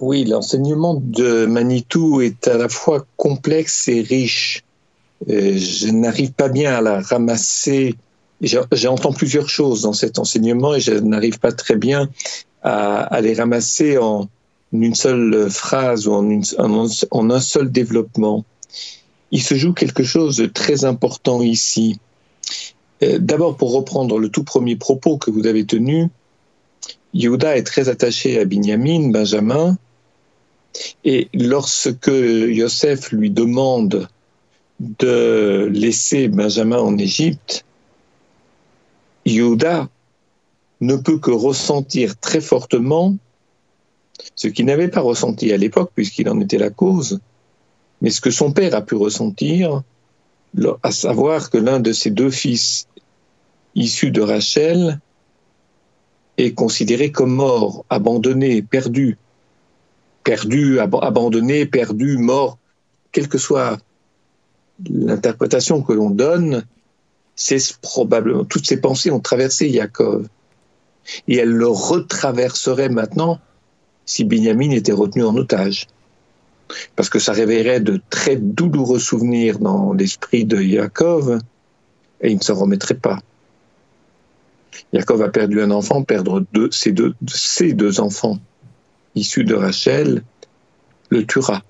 Oui, 0.00 0.24
l'enseignement 0.24 0.94
de 0.94 1.46
Manitou 1.46 2.20
est 2.20 2.48
à 2.48 2.56
la 2.56 2.68
fois 2.68 3.06
complexe 3.16 3.86
et 3.88 4.00
riche. 4.00 4.64
Euh, 5.28 5.56
je 5.56 5.88
n'arrive 5.88 6.32
pas 6.32 6.48
bien 6.48 6.74
à 6.74 6.80
la 6.80 7.00
ramasser. 7.00 7.94
J'entends 8.40 9.12
plusieurs 9.12 9.48
choses 9.48 9.82
dans 9.82 9.92
cet 9.92 10.18
enseignement 10.18 10.74
et 10.74 10.80
je 10.80 10.92
n'arrive 10.92 11.38
pas 11.38 11.52
très 11.52 11.76
bien 11.76 12.08
à, 12.62 13.20
les 13.20 13.34
ramasser 13.34 13.98
en 13.98 14.28
une 14.72 14.94
seule 14.94 15.48
phrase 15.50 16.08
ou 16.08 16.14
en, 16.14 17.30
un 17.30 17.40
seul 17.40 17.70
développement. 17.70 18.44
Il 19.30 19.42
se 19.42 19.54
joue 19.54 19.72
quelque 19.72 20.02
chose 20.02 20.36
de 20.36 20.46
très 20.46 20.84
important 20.84 21.40
ici. 21.40 22.00
Euh, 23.02 23.18
d'abord, 23.18 23.56
pour 23.56 23.72
reprendre 23.72 24.18
le 24.18 24.28
tout 24.28 24.44
premier 24.44 24.76
propos 24.76 25.18
que 25.18 25.30
vous 25.30 25.46
avez 25.46 25.64
tenu, 25.64 26.08
Yehuda 27.14 27.56
est 27.56 27.62
très 27.62 27.88
attaché 27.88 28.40
à 28.40 28.44
Binyamin, 28.44 29.10
Benjamin, 29.10 29.78
et 31.04 31.28
lorsque 31.32 32.08
Yosef 32.08 33.12
lui 33.12 33.30
demande 33.30 34.08
de 34.80 35.68
laisser 35.72 36.28
Benjamin 36.28 36.78
en 36.78 36.98
Égypte, 36.98 37.64
Yehuda 39.24 39.88
ne 40.80 40.96
peut 40.96 41.18
que 41.18 41.30
ressentir 41.30 42.18
très 42.18 42.40
fortement 42.40 43.16
ce 44.34 44.48
qu'il 44.48 44.66
n'avait 44.66 44.88
pas 44.88 45.00
ressenti 45.00 45.52
à 45.52 45.56
l'époque 45.56 45.92
puisqu'il 45.94 46.28
en 46.28 46.40
était 46.40 46.58
la 46.58 46.70
cause, 46.70 47.20
mais 48.02 48.10
ce 48.10 48.20
que 48.20 48.30
son 48.30 48.52
père 48.52 48.74
a 48.74 48.82
pu 48.82 48.96
ressentir, 48.96 49.82
à 50.82 50.90
savoir 50.92 51.50
que 51.50 51.58
l'un 51.58 51.80
de 51.80 51.92
ses 51.92 52.10
deux 52.10 52.30
fils 52.30 52.88
issus 53.74 54.10
de 54.10 54.20
Rachel 54.20 55.00
est 56.38 56.52
considéré 56.52 57.12
comme 57.12 57.34
mort, 57.34 57.84
abandonné, 57.90 58.62
perdu, 58.62 59.16
perdu, 60.24 60.80
abandonné, 60.80 61.66
perdu, 61.66 62.18
mort, 62.18 62.58
quelle 63.12 63.28
que 63.28 63.38
soit 63.38 63.78
l'interprétation 64.90 65.82
que 65.82 65.92
l'on 65.92 66.10
donne, 66.10 66.64
c'est 67.36 67.76
probablement 67.80 68.44
toutes 68.44 68.66
ces 68.66 68.80
pensées 68.80 69.10
ont 69.10 69.20
traversé 69.20 69.68
Yaakov 69.68 70.28
et 71.28 71.36
elles 71.36 71.50
le 71.50 71.68
retraverseraient 71.68 72.88
maintenant 72.88 73.40
si 74.06 74.24
Binyamin 74.24 74.70
était 74.70 74.92
retenu 74.92 75.24
en 75.24 75.36
otage. 75.36 75.86
Parce 76.96 77.08
que 77.08 77.18
ça 77.18 77.32
réveillerait 77.32 77.80
de 77.80 78.00
très 78.10 78.36
douloureux 78.36 78.98
souvenirs 78.98 79.58
dans 79.58 79.92
l'esprit 79.92 80.44
de 80.44 80.60
Yaakov 80.60 81.38
et 82.20 82.30
il 82.30 82.38
ne 82.38 82.42
s'en 82.42 82.54
remettrait 82.54 82.94
pas. 82.94 83.20
Yaakov 84.92 85.22
a 85.22 85.28
perdu 85.28 85.60
un 85.60 85.70
enfant, 85.70 86.02
perdre 86.02 86.44
deux, 86.52 86.70
ses, 86.70 86.92
deux, 86.92 87.14
ses 87.26 87.72
deux 87.72 88.00
enfants 88.00 88.38
issus 89.14 89.44
de 89.44 89.54
Rachel 89.54 90.22
le 91.10 91.26
tuera. 91.26 91.62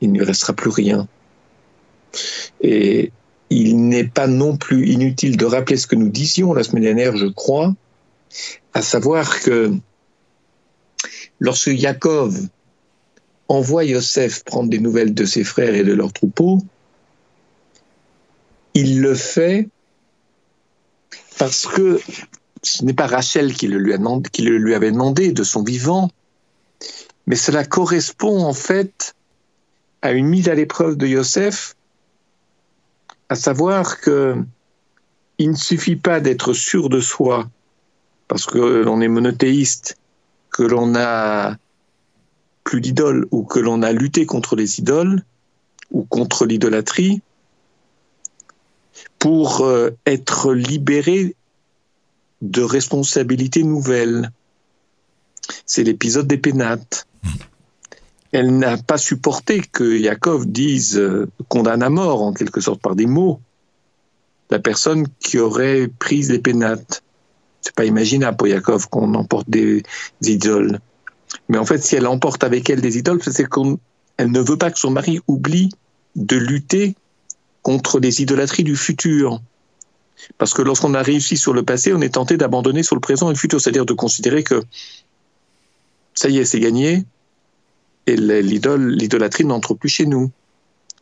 Il 0.00 0.12
ne 0.12 0.18
lui 0.18 0.24
restera 0.24 0.52
plus 0.52 0.70
rien. 0.70 1.08
Et 2.60 3.12
il 3.50 3.88
n'est 3.88 4.06
pas 4.06 4.26
non 4.26 4.56
plus 4.56 4.88
inutile 4.88 5.36
de 5.36 5.46
rappeler 5.46 5.76
ce 5.76 5.86
que 5.86 5.96
nous 5.96 6.08
disions 6.08 6.52
la 6.52 6.62
semaine 6.62 6.84
dernière, 6.84 7.16
je 7.16 7.26
crois, 7.26 7.74
à 8.74 8.82
savoir 8.82 9.40
que 9.40 9.72
lorsque 11.40 11.68
Yaakov 11.68 12.48
envoie 13.48 13.84
Yosef 13.84 14.44
prendre 14.44 14.68
des 14.68 14.78
nouvelles 14.78 15.14
de 15.14 15.24
ses 15.24 15.44
frères 15.44 15.74
et 15.74 15.84
de 15.84 15.94
leurs 15.94 16.12
troupeaux, 16.12 16.58
il 18.74 19.00
le 19.00 19.14
fait 19.14 19.68
parce 21.38 21.66
que 21.66 22.00
ce 22.62 22.84
n'est 22.84 22.92
pas 22.92 23.06
Rachel 23.06 23.54
qui 23.54 23.68
le, 23.68 23.78
lui 23.78 24.74
avait 24.74 24.90
demandé 24.90 25.32
de 25.32 25.44
son 25.44 25.62
vivant, 25.62 26.10
mais 27.26 27.36
cela 27.36 27.64
correspond 27.64 28.44
en 28.44 28.52
fait 28.52 29.14
à 30.02 30.12
une 30.12 30.26
mise 30.26 30.48
à 30.48 30.54
l'épreuve 30.54 30.96
de 30.96 31.06
Yosef, 31.06 31.76
à 33.28 33.36
savoir 33.36 34.00
que 34.00 34.36
il 35.38 35.50
ne 35.50 35.56
suffit 35.56 35.96
pas 35.96 36.18
d'être 36.20 36.52
sûr 36.52 36.88
de 36.88 37.00
soi, 37.00 37.48
parce 38.26 38.44
que 38.44 38.58
l'on 38.58 39.00
est 39.00 39.08
monothéiste, 39.08 39.96
que 40.50 40.64
l'on 40.64 40.96
a 40.96 41.56
plus 42.64 42.80
d'idoles 42.80 43.26
ou 43.30 43.44
que 43.44 43.60
l'on 43.60 43.82
a 43.82 43.92
lutté 43.92 44.26
contre 44.26 44.56
les 44.56 44.80
idoles 44.80 45.22
ou 45.92 46.02
contre 46.02 46.44
l'idolâtrie, 46.44 47.22
pour 49.18 49.62
euh, 49.62 49.90
être 50.06 50.52
libéré 50.52 51.34
de 52.42 52.62
responsabilités 52.62 53.64
nouvelles. 53.64 54.30
C'est 55.66 55.84
l'épisode 55.84 56.26
des 56.26 56.38
pénates. 56.38 57.06
Elle 58.32 58.58
n'a 58.58 58.76
pas 58.76 58.98
supporté 58.98 59.60
que 59.60 59.96
Yaakov 59.96 60.46
dise, 60.46 60.98
euh, 60.98 61.28
condamne 61.48 61.82
à 61.82 61.90
mort 61.90 62.22
en 62.22 62.32
quelque 62.32 62.60
sorte 62.60 62.80
par 62.80 62.94
des 62.94 63.06
mots, 63.06 63.40
la 64.50 64.58
personne 64.58 65.06
qui 65.20 65.38
aurait 65.38 65.88
pris 65.98 66.22
les 66.22 66.38
pénates. 66.38 67.02
C'est 67.62 67.74
pas 67.74 67.86
imaginable 67.86 68.36
pour 68.36 68.48
Yaakov 68.48 68.88
qu'on 68.88 69.14
emporte 69.14 69.48
des, 69.48 69.82
idoles. 70.22 70.78
Mais 71.48 71.58
en 71.58 71.64
fait, 71.64 71.78
si 71.78 71.96
elle 71.96 72.06
emporte 72.06 72.44
avec 72.44 72.70
elle 72.70 72.80
des 72.80 72.98
idoles, 72.98 73.22
c'est 73.22 73.48
qu'elle 73.48 74.30
ne 74.30 74.40
veut 74.40 74.58
pas 74.58 74.70
que 74.70 74.78
son 74.78 74.90
mari 74.90 75.20
oublie 75.26 75.70
de 76.16 76.36
lutter 76.36 76.94
contre 77.68 78.00
les 78.00 78.22
idolâtries 78.22 78.64
du 78.64 78.76
futur. 78.76 79.42
Parce 80.38 80.54
que 80.54 80.62
lorsqu'on 80.62 80.94
a 80.94 81.02
réussi 81.02 81.36
sur 81.36 81.52
le 81.52 81.62
passé, 81.62 81.92
on 81.92 82.00
est 82.00 82.14
tenté 82.14 82.38
d'abandonner 82.38 82.82
sur 82.82 82.96
le 82.96 83.00
présent 83.02 83.28
et 83.28 83.34
le 83.34 83.38
futur, 83.38 83.60
c'est-à-dire 83.60 83.84
de 83.84 83.92
considérer 83.92 84.42
que 84.42 84.62
ça 86.14 86.30
y 86.30 86.38
est, 86.38 86.46
c'est 86.46 86.60
gagné, 86.60 87.04
et 88.06 88.16
l'idolâtrie 88.16 89.44
n'entre 89.44 89.74
plus 89.74 89.90
chez 89.90 90.06
nous. 90.06 90.30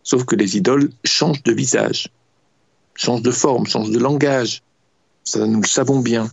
Sauf 0.03 0.25
que 0.25 0.35
les 0.35 0.57
idoles 0.57 0.91
changent 1.05 1.45
de 1.45 1.53
visage, 1.53 2.11
changent 2.97 3.23
de 3.23 3.31
forme, 3.31 3.69
changent 3.69 3.93
de 3.93 4.01
langage. 4.01 4.65
Ça, 5.23 5.47
nous 5.47 5.61
le 5.61 5.69
savons 5.69 6.01
bien. 6.01 6.29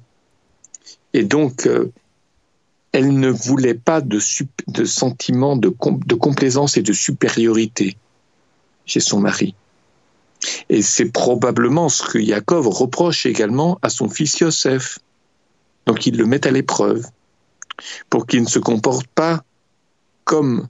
Et 1.14 1.22
donc, 1.22 1.68
euh, 1.68 1.92
elle 2.92 3.20
ne 3.20 3.30
voulait 3.30 3.76
pas 3.76 4.02
de, 4.02 4.18
sentiment 4.18 5.58
de 5.58 5.70
complaisance 6.16 6.76
et 6.76 6.82
de 6.82 6.92
supériorité 6.92 7.98
chez 8.88 9.00
son 9.00 9.20
mari. 9.20 9.54
Et 10.70 10.82
c'est 10.82 11.12
probablement 11.12 11.90
ce 11.90 12.04
que 12.04 12.18
Yaakov 12.18 12.68
reproche 12.68 13.26
également 13.26 13.80
à 13.82 13.90
son 13.90 14.10
fils 14.10 14.40
Yosef. 14.40 15.00
Donc 15.86 16.06
il 16.06 16.18
le 16.18 16.26
met 16.26 16.46
à 16.48 16.52
l'épreuve 16.52 17.06
pour 18.10 18.28
qu'il 18.28 18.42
ne 18.42 18.48
se 18.48 18.60
comporte 18.60 19.08
pas 19.08 19.44
comme 20.24 20.68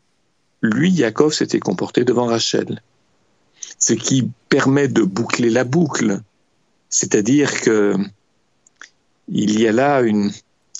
lui, 0.61 0.91
Yaakov, 0.91 1.33
s'était 1.33 1.59
comporté 1.59 2.05
devant 2.05 2.25
Rachel. 2.25 2.81
Ce 3.77 3.93
qui 3.93 4.29
permet 4.49 4.87
de 4.87 5.03
boucler 5.03 5.49
la 5.49 5.65
boucle. 5.65 6.21
C'est-à-dire 6.89 7.61
que 7.61 7.95
il 9.27 9.59
y 9.59 9.67
a 9.67 9.71
là 9.71 10.01
une, 10.01 10.31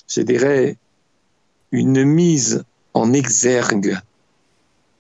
je 0.08 0.21
dirais, 0.21 0.77
une 1.71 2.03
mise 2.03 2.63
en 2.93 3.13
exergue 3.13 3.97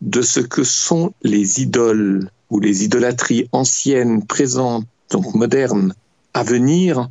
de 0.01 0.21
ce 0.21 0.39
que 0.39 0.63
sont 0.63 1.13
les 1.21 1.61
idoles 1.61 2.29
ou 2.49 2.59
les 2.59 2.83
idolâtries 2.83 3.49
anciennes, 3.51 4.25
présentes, 4.25 4.85
donc 5.11 5.33
modernes, 5.35 5.93
à 6.33 6.43
venir, 6.43 7.09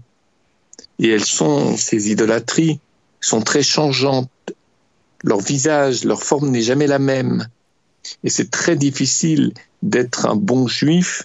Et 0.99 1.09
elles 1.09 1.25
sont, 1.25 1.77
ces 1.77 2.11
idolâtries, 2.11 2.79
sont 3.21 3.40
très 3.42 3.62
changeantes. 3.62 4.31
Leur 5.25 5.40
visage, 5.40 6.05
leur 6.05 6.23
forme 6.23 6.51
n'est 6.51 6.62
jamais 6.62 6.87
la 6.87 6.99
même. 6.99 7.47
Et 8.25 8.31
c'est 8.31 8.51
très 8.51 8.77
difficile 8.77 9.53
d'être 9.83 10.27
un 10.27 10.37
bon 10.37 10.66
juif 10.66 11.23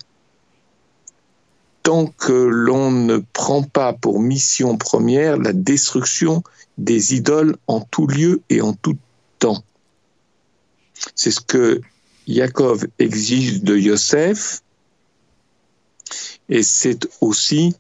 tant 1.88 2.08
que 2.08 2.34
l'on 2.34 2.92
ne 2.92 3.20
prend 3.32 3.64
pas 3.64 3.94
pour 3.94 4.20
mission 4.20 4.78
première 4.78 5.38
la 5.38 5.54
destruction 5.54 6.44
des 6.78 7.16
idoles 7.16 7.56
en 7.68 7.80
tout 7.80 8.08
lieu 8.08 8.42
et 8.50 8.60
en 8.62 8.74
tout 8.74 8.98
temps. 9.40 9.64
C'est 11.16 11.32
ce 11.32 11.40
que 11.40 11.82
Yaakov 12.28 12.86
exige 13.00 13.62
de 13.62 13.78
Yosef, 13.78 14.62
et 16.50 16.64
c'est 16.64 17.08
aussi 17.22 17.76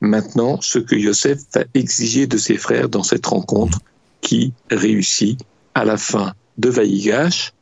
maintenant 0.00 0.60
ce 0.60 0.78
que 0.78 0.94
Yosef 0.94 1.40
va 1.54 1.64
exiger 1.74 2.26
de 2.26 2.38
ses 2.38 2.56
frères 2.56 2.88
dans 2.88 3.02
cette 3.02 3.26
rencontre 3.26 3.80
qui 4.20 4.52
réussit 4.70 5.40
à 5.74 5.84
la 5.84 5.96
fin 5.96 6.34
de 6.58 6.68
Vaïgash. 6.68 7.52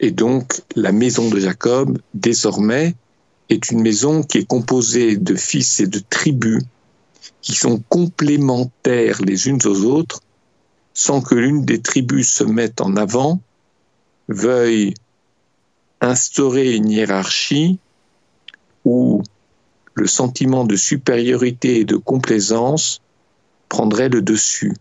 Et 0.00 0.10
donc 0.10 0.62
la 0.74 0.92
maison 0.92 1.28
de 1.28 1.38
Jacob, 1.38 1.98
désormais, 2.14 2.94
est 3.48 3.70
une 3.70 3.82
maison 3.82 4.22
qui 4.22 4.38
est 4.38 4.46
composée 4.46 5.16
de 5.16 5.34
fils 5.34 5.80
et 5.80 5.86
de 5.86 6.00
tribus 6.10 6.62
qui 7.40 7.54
sont 7.54 7.82
complémentaires 7.88 9.22
les 9.22 9.48
unes 9.48 9.60
aux 9.64 9.84
autres, 9.84 10.20
sans 10.92 11.20
que 11.20 11.34
l'une 11.34 11.64
des 11.64 11.80
tribus 11.80 12.28
se 12.28 12.44
mette 12.44 12.80
en 12.80 12.96
avant, 12.96 13.40
veuille 14.28 14.94
instaurer 16.00 16.74
une 16.74 16.90
hiérarchie 16.90 17.78
où 18.84 19.22
le 19.94 20.06
sentiment 20.06 20.64
de 20.64 20.76
supériorité 20.76 21.80
et 21.80 21.84
de 21.84 21.96
complaisance 21.96 23.00
prendrait 23.68 24.08
le 24.08 24.22
dessus. 24.22 24.74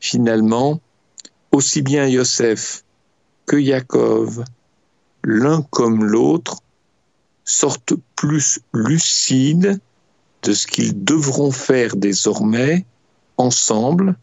Finalement, 0.00 0.80
aussi 1.52 1.82
bien 1.82 2.06
Yosef 2.06 2.84
que 3.46 3.56
Yaakov, 3.56 4.44
l'un 5.22 5.62
comme 5.62 6.04
l'autre, 6.04 6.60
sortent 7.44 7.94
plus 8.16 8.60
lucides 8.72 9.80
de 10.42 10.52
ce 10.52 10.66
qu'ils 10.66 11.04
devront 11.04 11.50
faire 11.50 11.96
désormais 11.96 12.86
ensemble, 13.36 14.16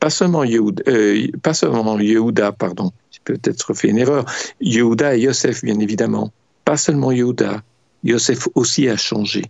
pas 0.00 0.10
seulement 0.10 0.44
Yehuda, 0.44 0.82
euh, 0.88 2.52
pardon, 2.58 2.92
peut-être 3.24 3.74
fait 3.74 3.88
une 3.88 3.98
erreur, 3.98 4.24
Yehuda 4.60 5.16
et 5.16 5.20
Yosef 5.20 5.64
bien 5.64 5.78
évidemment, 5.78 6.32
pas 6.64 6.76
seulement 6.76 7.12
Yehuda, 7.12 7.62
Yosef 8.04 8.48
aussi 8.54 8.88
a 8.88 8.96
changé. 8.96 9.42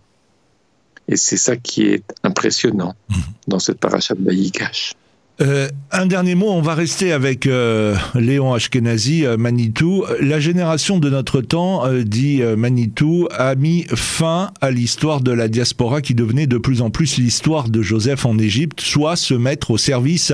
Et 1.07 1.15
c'est 1.15 1.37
ça 1.37 1.57
qui 1.57 1.87
est 1.87 2.03
impressionnant 2.23 2.95
mmh. 3.09 3.15
dans 3.47 3.59
cette 3.59 3.79
paracha 3.79 4.13
de 4.13 4.21
Bayikash. 4.21 4.93
Euh, 5.41 5.69
un 5.91 6.05
dernier 6.05 6.35
mot, 6.35 6.51
on 6.51 6.61
va 6.61 6.75
rester 6.75 7.11
avec 7.11 7.47
euh, 7.47 7.95
Léon 8.13 8.53
Ashkenazi, 8.53 9.25
euh, 9.25 9.37
Manitou. 9.37 10.05
La 10.21 10.39
génération 10.39 10.99
de 10.99 11.09
notre 11.09 11.41
temps, 11.41 11.83
dit 12.03 12.41
Manitou, 12.55 13.27
a 13.31 13.55
mis 13.55 13.85
fin 13.95 14.51
à 14.61 14.71
l'histoire 14.71 15.21
de 15.21 15.31
la 15.31 15.47
diaspora 15.47 16.01
qui 16.01 16.13
devenait 16.13 16.47
de 16.47 16.57
plus 16.57 16.81
en 16.81 16.91
plus 16.91 17.17
l'histoire 17.17 17.69
de 17.69 17.81
Joseph 17.81 18.25
en 18.25 18.37
Égypte, 18.37 18.81
soit 18.81 19.15
se 19.15 19.33
mettre 19.33 19.71
au 19.71 19.77
service 19.77 20.31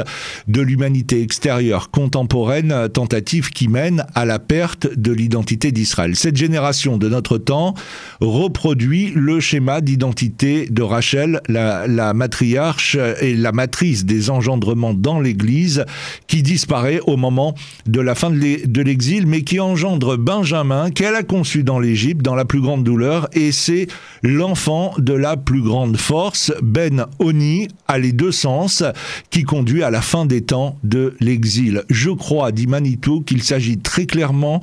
de 0.48 0.62
l'humanité 0.62 1.22
extérieure 1.22 1.90
contemporaine, 1.90 2.90
tentative 2.94 3.50
qui 3.52 3.68
mène 3.68 4.06
à 4.14 4.26
la 4.26 4.40
perte 4.40 4.88
de 4.96 5.12
l'identité 5.12 5.72
d'Israël. 5.72 6.16
Cette 6.16 6.38
génération 6.38 6.98
de 6.98 7.08
notre 7.08 7.38
temps 7.38 7.74
reproduit 8.20 9.12
le 9.16 9.40
schéma 9.40 9.82
d'identité 9.82 10.68
de 10.70 10.82
Rachel, 10.82 11.42
la, 11.48 11.88
la 11.88 12.14
matriarche 12.14 12.98
et 13.22 13.36
la 13.36 13.52
matrice 13.54 14.06
des 14.06 14.30
engendrements 14.30 14.97
dans 15.02 15.20
l'Église, 15.20 15.86
qui 16.28 16.44
disparaît 16.44 17.00
au 17.06 17.18
moment 17.18 17.56
de 17.86 18.02
la 18.02 18.16
fin 18.16 18.30
de 18.30 18.82
l'exil, 18.82 19.28
mais 19.28 19.42
qui 19.42 19.60
engendre 19.60 20.18
Benjamin, 20.18 20.90
qu'elle 20.92 21.16
a 21.16 21.24
conçu 21.24 21.64
dans 21.64 21.80
l'Égypte, 21.80 22.22
dans 22.22 22.36
la 22.36 22.46
plus 22.46 22.62
grande 22.62 22.84
douleur, 22.84 23.30
et 23.34 23.52
c'est 23.52 23.88
l'enfant 24.24 24.94
de 24.98 25.14
la 25.14 25.38
plus 25.38 25.62
grande 25.62 25.98
force, 25.98 26.52
Ben 26.62 27.06
Oni, 27.20 27.68
à 27.88 27.98
les 27.98 28.12
deux 28.12 28.32
sens, 28.32 28.84
qui 29.30 29.44
conduit 29.44 29.84
à 29.84 29.90
la 29.90 30.02
fin 30.02 30.26
des 30.26 30.42
temps 30.42 30.78
de 30.84 31.16
l'exil. 31.20 31.84
Je 31.90 32.10
crois, 32.10 32.52
dit 32.52 32.68
Manitou, 32.68 33.22
qu'il 33.22 33.44
s'agit 33.44 33.78
très 33.78 34.06
clairement 34.06 34.62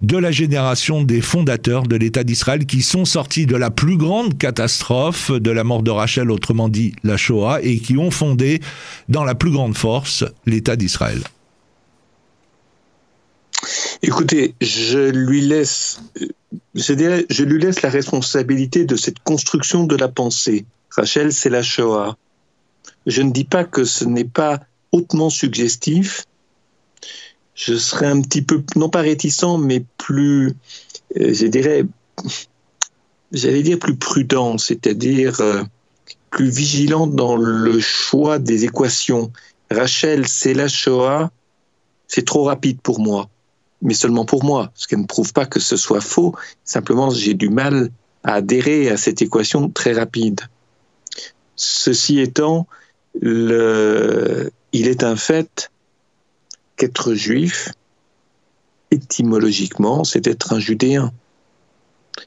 de 0.00 0.16
la 0.16 0.30
génération 0.30 1.02
des 1.02 1.20
fondateurs 1.20 1.82
de 1.82 1.96
l'État 1.96 2.24
d'Israël 2.24 2.66
qui 2.66 2.82
sont 2.82 3.04
sortis 3.04 3.46
de 3.46 3.56
la 3.56 3.70
plus 3.70 3.96
grande 3.96 4.38
catastrophe 4.38 5.30
de 5.30 5.50
la 5.50 5.64
mort 5.64 5.82
de 5.82 5.90
Rachel, 5.90 6.30
autrement 6.30 6.68
dit 6.68 6.94
la 7.02 7.16
Shoah, 7.16 7.60
et 7.62 7.78
qui 7.78 7.96
ont 7.96 8.10
fondé 8.10 8.60
dans 9.08 9.24
la 9.24 9.34
plus 9.34 9.50
grande 9.50 9.76
force 9.76 10.24
l'État 10.46 10.76
d'Israël. 10.76 11.20
Écoutez, 14.02 14.54
je 14.60 15.10
lui 15.10 15.40
laisse, 15.40 16.00
lui 16.74 17.60
laisse 17.60 17.82
la 17.82 17.90
responsabilité 17.90 18.84
de 18.84 18.94
cette 18.94 19.18
construction 19.20 19.84
de 19.84 19.96
la 19.96 20.08
pensée. 20.08 20.64
Rachel, 20.90 21.32
c'est 21.32 21.50
la 21.50 21.62
Shoah. 21.62 22.16
Je 23.06 23.22
ne 23.22 23.32
dis 23.32 23.44
pas 23.44 23.64
que 23.64 23.84
ce 23.84 24.04
n'est 24.04 24.24
pas 24.24 24.60
hautement 24.92 25.30
suggestif, 25.30 26.24
je 27.58 27.74
serais 27.74 28.06
un 28.06 28.20
petit 28.20 28.42
peu, 28.42 28.62
non 28.76 28.88
pas 28.88 29.00
réticent, 29.00 29.58
mais 29.58 29.84
plus, 29.98 30.54
euh, 31.16 31.34
je 31.34 31.46
dirais, 31.48 31.84
j'allais 33.32 33.64
dire 33.64 33.80
plus 33.80 33.96
prudent, 33.96 34.58
c'est-à-dire 34.58 35.40
euh, 35.40 35.64
plus 36.30 36.50
vigilant 36.50 37.08
dans 37.08 37.36
le 37.36 37.80
choix 37.80 38.38
des 38.38 38.64
équations. 38.64 39.32
Rachel, 39.72 40.28
c'est 40.28 40.54
la 40.54 40.68
Shoah, 40.68 41.32
c'est 42.06 42.24
trop 42.24 42.44
rapide 42.44 42.80
pour 42.80 43.00
moi, 43.00 43.28
mais 43.82 43.94
seulement 43.94 44.24
pour 44.24 44.44
moi, 44.44 44.70
ce 44.76 44.86
qui 44.86 44.96
ne 44.96 45.06
prouve 45.06 45.32
pas 45.32 45.44
que 45.44 45.58
ce 45.58 45.76
soit 45.76 46.00
faux, 46.00 46.36
simplement 46.64 47.10
j'ai 47.10 47.34
du 47.34 47.48
mal 47.48 47.90
à 48.22 48.34
adhérer 48.34 48.88
à 48.88 48.96
cette 48.96 49.20
équation 49.20 49.68
très 49.68 49.94
rapide. 49.94 50.42
Ceci 51.56 52.20
étant, 52.20 52.68
le, 53.20 54.52
il 54.72 54.86
est 54.86 55.02
un 55.02 55.16
fait 55.16 55.72
qu'être 56.78 57.12
juif, 57.12 57.70
étymologiquement, 58.90 60.04
c'est 60.04 60.26
être 60.26 60.54
un 60.54 60.60
judéen. 60.60 61.12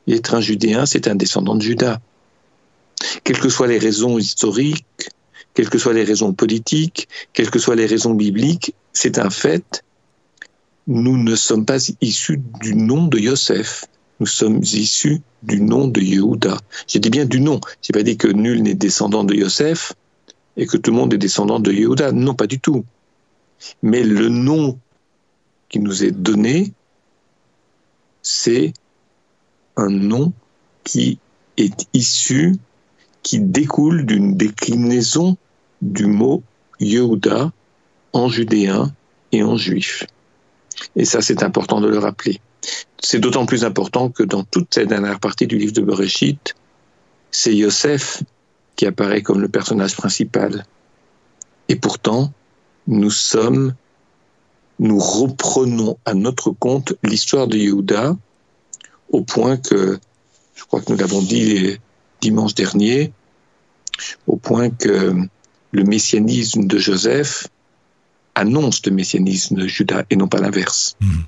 Être 0.07 0.35
un 0.35 0.41
judéen, 0.41 0.85
c'est 0.85 1.07
un 1.07 1.15
descendant 1.15 1.55
de 1.55 1.61
Judas. 1.61 1.99
Quelles 3.23 3.39
que 3.39 3.49
soient 3.49 3.67
les 3.67 3.79
raisons 3.79 4.19
historiques, 4.19 4.85
quelles 5.53 5.69
que 5.69 5.79
soient 5.79 5.93
les 5.93 6.03
raisons 6.03 6.33
politiques, 6.33 7.07
quelles 7.33 7.49
que 7.49 7.59
soient 7.59 7.75
les 7.75 7.87
raisons 7.87 8.13
bibliques, 8.13 8.75
c'est 8.93 9.17
un 9.17 9.29
fait. 9.29 9.83
Nous 10.87 11.17
ne 11.17 11.35
sommes 11.35 11.65
pas 11.65 11.77
issus 12.01 12.41
du 12.61 12.75
nom 12.75 13.07
de 13.07 13.17
Yosef. 13.17 13.85
Nous 14.19 14.27
sommes 14.27 14.59
issus 14.59 15.21
du 15.43 15.61
nom 15.61 15.87
de 15.87 15.99
Yehuda. 15.99 16.57
J'ai 16.87 16.99
dit 16.99 17.09
bien 17.09 17.25
du 17.25 17.41
nom. 17.41 17.59
J'ai 17.81 17.93
pas 17.93 18.03
dit 18.03 18.17
que 18.17 18.27
nul 18.27 18.61
n'est 18.61 18.75
descendant 18.75 19.23
de 19.23 19.33
Yosef 19.33 19.93
et 20.57 20.67
que 20.67 20.77
tout 20.77 20.91
le 20.91 20.97
monde 20.97 21.13
est 21.13 21.17
descendant 21.17 21.59
de 21.59 21.71
Yehuda. 21.71 22.11
Non, 22.11 22.35
pas 22.35 22.47
du 22.47 22.59
tout. 22.59 22.85
Mais 23.81 24.03
le 24.03 24.29
nom 24.29 24.79
qui 25.69 25.79
nous 25.79 26.03
est 26.03 26.11
donné, 26.11 26.73
c'est 28.21 28.73
un 29.77 29.89
nom 29.89 30.33
qui 30.83 31.19
est 31.57 31.87
issu, 31.93 32.55
qui 33.23 33.39
découle 33.39 34.05
d'une 34.05 34.35
déclinaison 34.35 35.37
du 35.81 36.05
mot 36.05 36.43
Yehuda 36.79 37.51
en 38.13 38.29
judéen 38.29 38.93
et 39.31 39.43
en 39.43 39.57
juif. 39.57 40.05
Et 40.95 41.05
ça, 41.05 41.21
c'est 41.21 41.43
important 41.43 41.81
de 41.81 41.87
le 41.87 41.99
rappeler. 41.99 42.41
C'est 42.99 43.19
d'autant 43.19 43.45
plus 43.45 43.63
important 43.63 44.09
que 44.09 44.23
dans 44.23 44.43
toute 44.43 44.73
cette 44.73 44.89
dernière 44.89 45.19
partie 45.19 45.47
du 45.47 45.57
livre 45.57 45.73
de 45.73 45.81
Bereshit, 45.81 46.55
c'est 47.31 47.55
Yosef 47.55 48.23
qui 48.75 48.85
apparaît 48.85 49.21
comme 49.21 49.41
le 49.41 49.47
personnage 49.47 49.95
principal. 49.95 50.65
Et 51.69 51.75
pourtant, 51.75 52.31
nous 52.91 53.09
sommes, 53.09 53.73
nous 54.79 54.99
reprenons 54.99 55.97
à 56.05 56.13
notre 56.13 56.51
compte 56.51 56.93
l'histoire 57.03 57.47
de 57.47 57.57
Yehuda, 57.57 58.17
au 59.11 59.21
point 59.21 59.57
que, 59.57 59.97
je 60.55 60.63
crois 60.65 60.81
que 60.81 60.91
nous 60.91 60.97
l'avons 60.97 61.21
dit 61.21 61.77
dimanche 62.19 62.53
dernier, 62.53 63.13
au 64.27 64.35
point 64.35 64.69
que 64.69 65.15
le 65.71 65.83
messianisme 65.83 66.67
de 66.67 66.77
Joseph 66.77 67.47
annonce 68.35 68.85
le 68.85 68.91
messianisme 68.91 69.55
de 69.55 69.67
Judas 69.67 70.03
et 70.09 70.17
non 70.17 70.27
pas 70.27 70.39
l'inverse. 70.39 70.97
Hmm. 70.99 71.21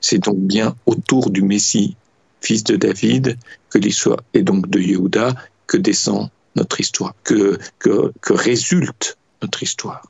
C'est 0.00 0.20
donc 0.20 0.38
bien 0.38 0.74
autour 0.86 1.30
du 1.30 1.42
Messie, 1.42 1.96
fils 2.40 2.64
de 2.64 2.76
David, 2.76 3.36
que 3.68 3.78
l'histoire, 3.78 4.20
et 4.32 4.42
donc 4.42 4.70
de 4.70 4.80
Yehuda, 4.80 5.34
que 5.66 5.76
descend 5.76 6.30
notre 6.56 6.80
histoire, 6.80 7.14
que, 7.24 7.58
que, 7.78 8.12
que 8.22 8.32
résulte 8.32 9.18
notre 9.42 9.62
histoire. 9.62 10.02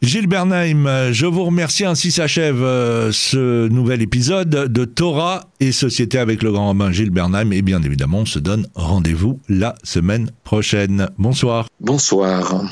Gilles 0.00 0.28
Bernheim, 0.28 1.12
je 1.12 1.26
vous 1.26 1.44
remercie. 1.44 1.84
Ainsi 1.84 2.12
s'achève 2.12 2.62
euh, 2.62 3.10
ce 3.10 3.66
nouvel 3.68 4.00
épisode 4.00 4.48
de 4.48 4.84
Torah 4.84 5.46
et 5.58 5.72
Société 5.72 6.18
avec 6.18 6.42
le 6.44 6.52
grand 6.52 6.68
rabbin 6.68 6.92
Gilles 6.92 7.10
Bernheim. 7.10 7.50
Et 7.50 7.62
bien 7.62 7.82
évidemment, 7.82 8.18
on 8.18 8.26
se 8.26 8.38
donne 8.38 8.68
rendez-vous 8.76 9.40
la 9.48 9.74
semaine 9.82 10.30
prochaine. 10.44 11.08
Bonsoir. 11.18 11.66
Bonsoir. 11.80 12.62